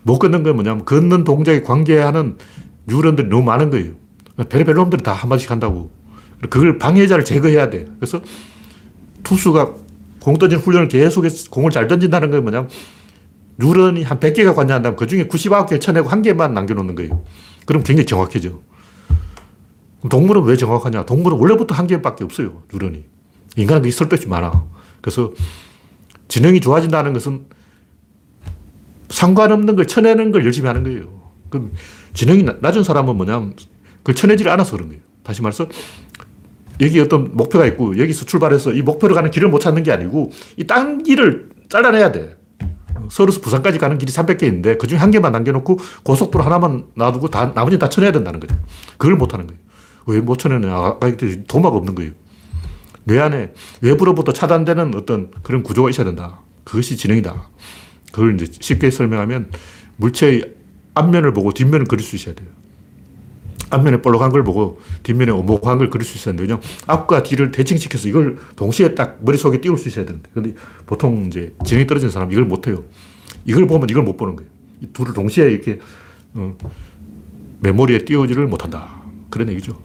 [0.03, 2.37] 못 걷는 건 뭐냐면 걷는 동작에 관계하는
[2.87, 3.93] 뉴런들이 너무 많은 거예요.
[4.49, 5.91] 베레벨 놈들이 다 한마디씩 한다고.
[6.49, 7.85] 그걸 방해자를 제거해야 돼.
[7.99, 8.21] 그래서
[9.23, 9.75] 투수가
[10.21, 12.69] 공 던진 훈련을 계속해서 공을 잘 던진다는 건 뭐냐면
[13.57, 17.23] 뉴런이 한 100개가 관여한다면 그 중에 99개를 쳐내고 한 개만 남겨놓는 거예요.
[17.65, 18.61] 그럼 굉장히 정확해져.
[20.09, 21.05] 동물은 왜 정확하냐?
[21.05, 22.63] 동물은 원래부터 한 개밖에 없어요.
[22.73, 23.03] 뉴런이.
[23.57, 24.65] 인간은 그게 쓸데없이 많아.
[25.01, 25.33] 그래서
[26.29, 27.45] 지능이 좋아진다는 것은
[29.09, 31.21] 상관없는 걸 쳐내는 걸 열심히 하는 거예요.
[31.49, 31.73] 그럼
[32.13, 33.55] 지능이 낮은 사람은 뭐냐면
[33.97, 35.01] 그걸 쳐내지를 않아서 그런 거예요.
[35.23, 35.67] 다시 말해서
[36.81, 40.65] 여기 어떤 목표가 있고 여기서 출발해서 이 목표로 가는 길을 못 찾는 게 아니고 이
[40.65, 42.35] 딴 길을 잘라내야 돼.
[43.09, 47.53] 서울에서 부산까지 가는 길이 300개 있는데 그 중에 한 개만 남겨놓고 고속도로 하나만 놔두고 다,
[47.53, 48.55] 나머지 다 쳐내야 된다는 거죠.
[48.97, 49.59] 그걸 못 하는 거예요.
[50.07, 50.73] 왜 못 쳐내냐.
[50.73, 51.11] 아까
[51.47, 52.11] 도마가 없는 거예요.
[53.03, 56.39] 뇌 안에 외부로부터 차단되는 어떤 그런 구조가 있어야 된다.
[56.63, 57.49] 그것이 지능이다.
[58.11, 59.51] 그걸 이제 쉽게 설명하면
[59.97, 60.53] 물체의
[60.95, 62.49] 앞면을 보고 뒷면을 그릴 수 있어야 돼요.
[63.69, 68.37] 앞면에 볼록한 걸 보고 뒷면에 오목한 걸 그릴 수 되는데, 왜냐 앞과 뒤를 대칭시켜서 이걸
[68.55, 70.29] 동시에 딱 머릿속에 띄울 수 있어야 되는데.
[70.33, 70.53] 근데
[70.85, 72.83] 보통 이제 지능이 떨어진 사람 이걸 못 해요.
[73.45, 74.49] 이걸 보면 이걸 못 보는 거예요.
[74.81, 75.79] 이 둘을 동시에 이렇게,
[76.33, 76.55] 어,
[77.61, 78.87] 메모리에 띄우지를 못한다.
[79.29, 79.77] 그런 얘기죠.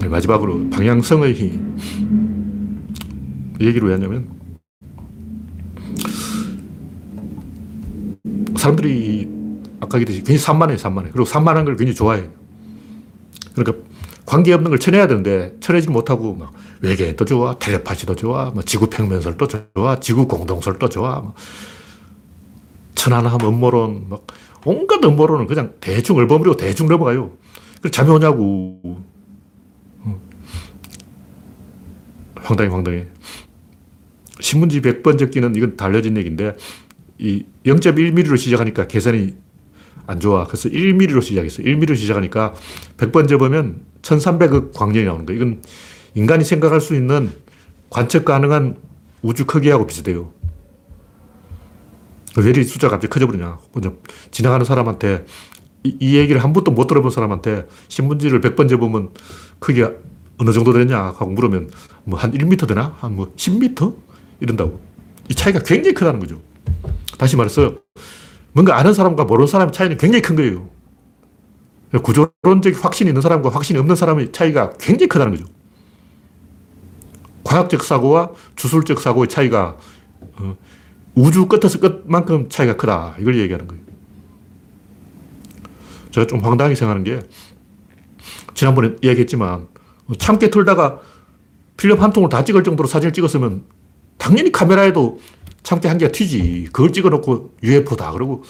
[0.00, 1.76] 네, 마지막으로 방향성의 힘.
[3.58, 4.35] 이 얘기를 왜 하냐면,
[8.66, 9.28] 사람들이
[9.80, 11.10] 아까 얘기했듯이 굉장히 산만해요, 산만해.
[11.12, 12.28] 그리고 산만한 걸 굉장히 좋아해요.
[13.54, 13.86] 그러니까
[14.24, 20.00] 관계없는 걸 쳐내야 되는데 쳐내지 못하고 막 외계도 좋아, 텔레파시도 좋아, 뭐 지구 평면설도 좋아,
[20.00, 21.34] 지구 공동설도 좋아, 뭐
[22.94, 24.26] 천안함 음모론, 막
[24.64, 27.32] 온갖 음모론은 그냥 대충 얼버무리고 대충 넘어가요.
[27.80, 29.04] 그 잠이 오냐고.
[32.42, 33.06] 황당해, 황당해.
[34.40, 36.56] 신문지 100번 적기는 이건 달려진 얘기인데
[37.18, 39.34] 이 0.1mm로 시작하니까 계산이
[40.06, 40.46] 안 좋아.
[40.46, 41.62] 그래서 1mm로 시작했어.
[41.62, 42.54] 1mm로 시작하니까
[42.96, 45.36] 100번 접으면 1300억 광년이 나오는 거야.
[45.36, 45.62] 이건
[46.14, 47.32] 인간이 생각할 수 있는
[47.90, 48.76] 관측 가능한
[49.22, 50.32] 우주 크기하고 비슷해요.
[52.36, 53.58] 왜 이리 숫자가 갑자기 커져버리냐.
[54.30, 55.24] 지나가는 사람한테
[55.84, 59.10] 이, 이, 얘기를 한 번도 못 들어본 사람한테 신문지를 100번 접으면
[59.58, 59.92] 크기가
[60.38, 61.70] 어느 정도 되냐 하고 물으면
[62.04, 62.94] 뭐 한 1m 되나?
[63.00, 63.96] 한 뭐 10m?
[64.40, 64.80] 이런다고.
[65.30, 66.40] 이 차이가 굉장히 크다는 거죠.
[67.18, 67.74] 다시 말해서
[68.52, 70.68] 뭔가 아는 사람과 모르는 사람의 차이는 굉장히 큰 거예요.
[72.02, 75.44] 구조론적 확신이 있는 사람과 확신이 없는 사람의 차이가 굉장히 크다는 거죠.
[77.44, 79.76] 과학적 사고와 주술적 사고의 차이가
[80.38, 80.56] 어,
[81.14, 83.14] 우주 끝에서 끝만큼 차이가 크다.
[83.18, 83.82] 이걸 얘기하는 거예요.
[86.10, 87.20] 제가 좀 황당하게 생각하는 게
[88.54, 89.68] 지난번에 얘기했지만
[90.18, 91.00] 참깨 틀다가
[91.76, 93.64] 필름 한 통을 다 찍을 정도로 사진을 찍었으면
[94.18, 95.20] 당연히 카메라에도
[95.66, 96.68] 참깨 한 개가 튀지.
[96.72, 98.12] 그걸 찍어놓고 UFO다.
[98.12, 98.44] 그러고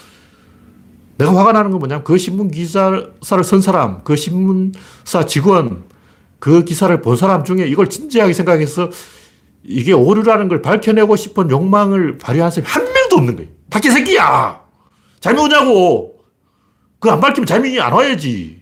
[1.17, 3.11] 내가 화가 나는 건 뭐냐면 그 신문 기사를
[3.43, 5.85] 쓴 사람, 그 신문사 직원,
[6.37, 8.91] 그 기사를 본 사람 중에 이걸 진지하게 생각해서
[9.63, 13.49] 이게 오류라는 걸 밝혀내고 싶은 욕망을 발휘한 사람이 한 명도 없는 거예요.
[13.71, 14.61] 닭개 새끼야!
[15.19, 16.19] 잘못 오냐고!
[16.99, 18.61] 그거 안 밝히면 잘민이 안 와야지.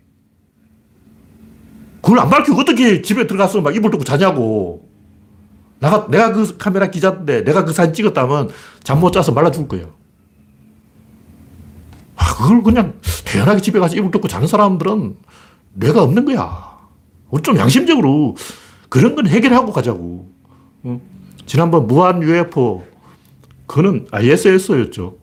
[2.02, 4.85] 그걸 안 밝히고 어떻게 집에 들어가서 막 이불 덮고 자냐고.
[5.80, 8.50] 내가, 내가 그 카메라 기자인데 내가 그 사진 찍었다면
[8.84, 9.94] 잠 못 자서 말라 죽을 거예요.
[12.16, 12.94] 아, 그걸 그냥
[13.26, 15.18] 태연하게 집에 가서 이불 덮고 자는 사람들은
[15.74, 16.76] 뇌가 없는 거야.
[17.30, 18.36] 우리 좀 양심적으로
[18.90, 20.32] 그런 건 해결하고 가자고.
[20.86, 21.02] 응?
[21.46, 22.84] 지난번 무한 UFO,
[23.68, 25.18] 그거는 ISS였죠.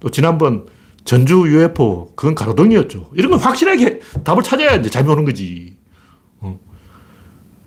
[0.00, 0.66] 또 지난번
[1.04, 3.10] 전주 UFO, 그건 가로등이었죠.
[3.14, 5.76] 이런 건 확실하게 답을 찾아야 이제 잠이 오는 거지.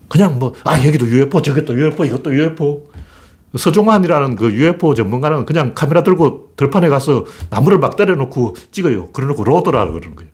[0.07, 2.83] 그냥 뭐, 아, 여기도 UFO, 저것도 UFO, 이것도 UFO.
[3.57, 9.11] 서종환이라는 그 UFO 전문가는 그냥 카메라 들고 들판에 가서 나무를 막 때려놓고 찍어요.
[9.11, 10.31] 그래놓고 로더라 그러는 거예요.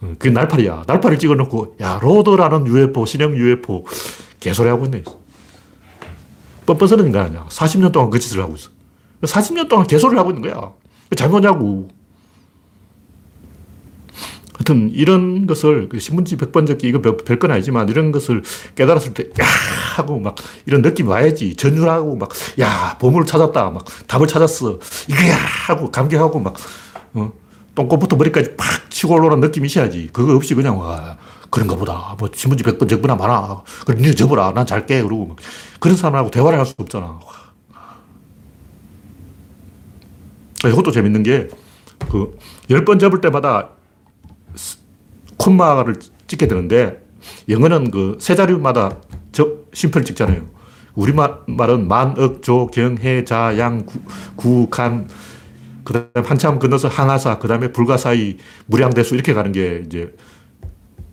[0.00, 0.84] 어, 그게 날파리야.
[0.86, 3.84] 날파리 찍어놓고, 야, 로더라는 UFO, 신형 UFO.
[4.40, 5.02] 개소리 하고 있네.
[6.64, 7.46] 뻔뻔스러운 거 아니야.
[7.48, 8.70] 40년 동안 그 짓을 하고 있어.
[9.22, 10.72] 40년 동안 개소리를 하고 있는 거야.
[11.10, 11.88] 왜 잘못냐고.
[14.58, 18.42] 하여튼 이런 것을 그 신문지 100번 적기 이거 별건 아니지만 이런 것을
[18.74, 19.46] 깨달았을 때, 야!
[19.96, 20.34] 하고 막
[20.66, 21.54] 이런 느낌이 와야지.
[21.56, 22.28] 전율하고 막,
[22.60, 22.96] 야!
[23.00, 23.70] 보물을 찾았다.
[23.70, 24.78] 막 답을 찾았어.
[25.08, 25.36] 이거야!
[25.36, 26.56] 하고 감격하고 막,
[27.14, 27.32] 어,
[27.76, 30.10] 똥꼬부터 머리까지 팍 치고 올라오는 느낌이 있어야지.
[30.12, 31.16] 그거 없이 그냥 와.
[31.50, 32.14] 그런가 보다.
[32.18, 33.62] 뭐 신문지 100번 적거나 많아.
[33.86, 34.52] 그럼 니 접어라.
[34.52, 35.02] 난 잘게.
[35.02, 35.36] 그러고 막
[35.80, 37.18] 그런 사람하고 대화를 할 수 없잖아.
[40.64, 41.48] 이것도 재밌는 게,
[42.10, 42.36] 그,
[42.70, 43.70] 열 번 접을 때마다
[45.36, 45.96] 콤마를
[46.26, 47.00] 찍게 되는데,
[47.48, 48.98] 영어는 그 세 자리마다
[49.32, 50.48] 접, 심표를 찍잖아요.
[50.94, 54.00] 우리 말은 만, 억, 조, 경, 해, 자, 양, 구,
[54.36, 55.08] 구 간,
[55.84, 60.14] 그 다음에 한참 건너서 항하사, 그 다음에 불가사의, 무량대수 이렇게 가는 게 이제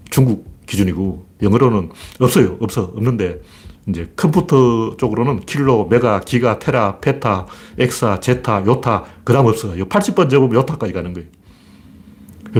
[0.09, 2.57] 중국 기준이고, 영어로는 없어요.
[2.59, 2.83] 없어.
[2.95, 3.41] 없는데,
[3.87, 7.45] 이제 컴퓨터 쪽으로는 킬로, 메가, 기가, 테라, 페타,
[7.77, 9.85] 엑사, 제타, 요타, 그 다음 없어 요.
[9.85, 11.29] 80번 접으면 요타까지 가는 거예요.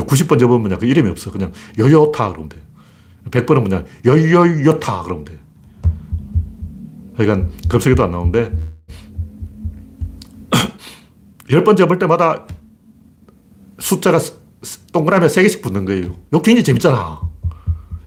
[0.03, 1.31] 90번 접으면 그 이름이 없어.
[1.31, 2.57] 그냥 요요타 그러면 돼.
[3.31, 5.39] 100번은 그냥 요요요타 그러면 돼.
[7.17, 8.51] 그러니까 검색에도 안 나오는데
[11.49, 12.45] 10번 접을 때마다
[13.79, 14.19] 숫자가
[14.91, 16.15] 동그라미에 3개씩 붙는 거예요.
[16.29, 17.21] 이거 굉장히 재밌잖아.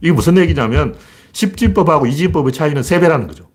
[0.01, 0.97] 이게 무슨 얘기냐면
[1.33, 3.49] 10진법하고 2진법의 차이는 3배라는 거죠.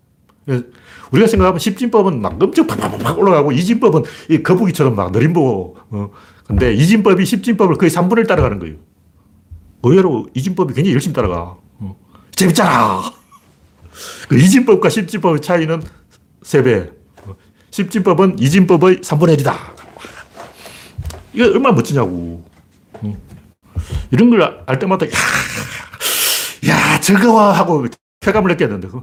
[1.10, 5.76] 우리가 생각하면 10진법은 막 엄청 팍팍팍 올라가고 2진법은 이 거북이처럼 막 느림보.
[5.90, 6.10] 어.
[6.46, 8.76] 근데 2진법이 10진법을 거의 3분의 1 따라가는 거예요.
[9.82, 11.56] 의외로 2진법이 굉장히 열심히 따라가.
[11.78, 11.96] 어.
[12.34, 13.02] 재밌잖아.
[14.28, 15.82] 그 2진법과 10진법의 차이는
[16.42, 16.92] 3배.
[17.70, 19.54] 10진법은 2진법의 3분의 1이다.
[21.32, 22.44] 이거 얼마나 멋지냐고.
[22.94, 23.16] 어.
[24.10, 25.10] 이런 걸 알 때마다, 야,
[26.68, 27.86] 야, 저거와 하고
[28.20, 29.02] 쾌감을 느껴야 되는데, 뭐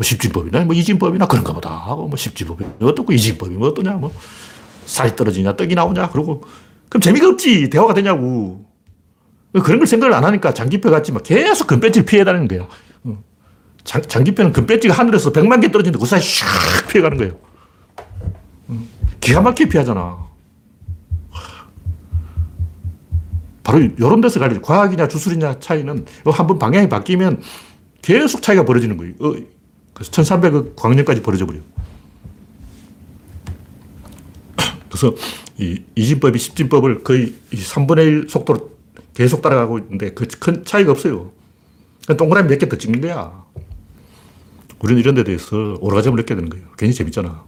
[0.00, 4.12] 10진법이나 뭐 2진법이나 그런가 보다 하고 뭐 10진법이 어떻고 2진법이 뭐 어떠냐 뭐
[4.86, 6.42] 살이 떨어지냐 떡이 나오냐 그러고.
[6.88, 7.68] 그럼 재미가 없지.
[7.70, 8.64] 대화가 되냐고.
[9.52, 12.68] 그런 걸 생각을 안 하니까 장기표 같지 막 계속 금배지를 피해 다니는 거예요.
[13.84, 17.38] 장, 장기표는 금배지가 하늘에서 100만 개 떨어지는데 그 사이 샥 피해 가는 거예요.
[19.20, 20.26] 기가 막히게 피하잖아.
[23.62, 24.62] 바로 이런 데서 갈리죠.
[24.62, 27.42] 과학이냐 주술이냐 차이는 한번 방향이 바뀌면
[28.02, 29.14] 계속 차이가 벌어지는 거예요.
[29.18, 29.34] 어,
[29.92, 31.62] 그래서 1300억 광년까지 벌어져 버려요.
[34.96, 35.14] 그래서
[35.58, 38.70] 이 이진법이 10진법을 거의 3분의 1 속도로
[39.12, 41.32] 계속 따라가고 있는데 그 큰 차이가 없어요.
[42.16, 43.44] 동그라미 몇 개 더 찍는 거야.
[44.80, 46.66] 우리는 이런 데 대해서 오라점을 느끼게 되는 거예요.
[46.78, 47.44] 괜히 재밌잖아.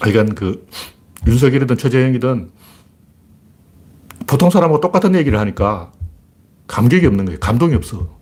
[0.00, 0.66] 하여간 그
[1.26, 2.50] 윤석열이든 최재형이든
[4.26, 5.92] 보통 사람하고 똑같은 얘기를 하니까
[6.66, 7.40] 감격이 없는 거예요.
[7.40, 8.19] 감동이 없어.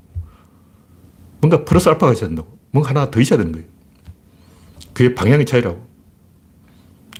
[1.41, 2.59] 뭔가 플러스 알파가 있어야 된다고.
[2.71, 3.67] 뭔가 하나 더 있어야 되는 거예요.
[4.93, 5.87] 그게 방향의 차이라고.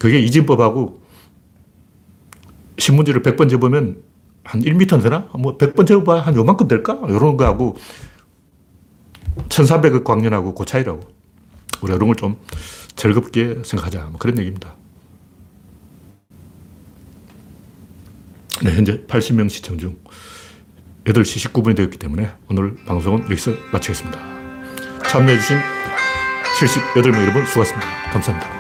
[0.01, 1.03] 그게 이진법하고
[2.79, 4.03] 신문지를 100번 접으면
[4.45, 5.29] 한 1m는 되나?
[5.39, 6.99] 뭐 100번 접어봐야 한 요만큼 될까?
[7.09, 7.77] 이런 거하고
[9.49, 11.01] 1300억 광년하고 그 차이라고.
[11.83, 12.37] 우리가 이런 걸 좀
[12.97, 14.07] 즐겁게 생각하자.
[14.07, 14.75] 뭐 그런 얘기입니다.
[18.65, 19.97] 네, 현재 80명 시청 중
[21.09, 24.19] 8시 19분이 되었기 때문에 오늘 방송은 여기서 마치겠습니다.
[25.11, 25.57] 참여해주신
[26.59, 27.89] 78명 여러분 수고하셨습니다.
[28.13, 28.58] 감사합니다.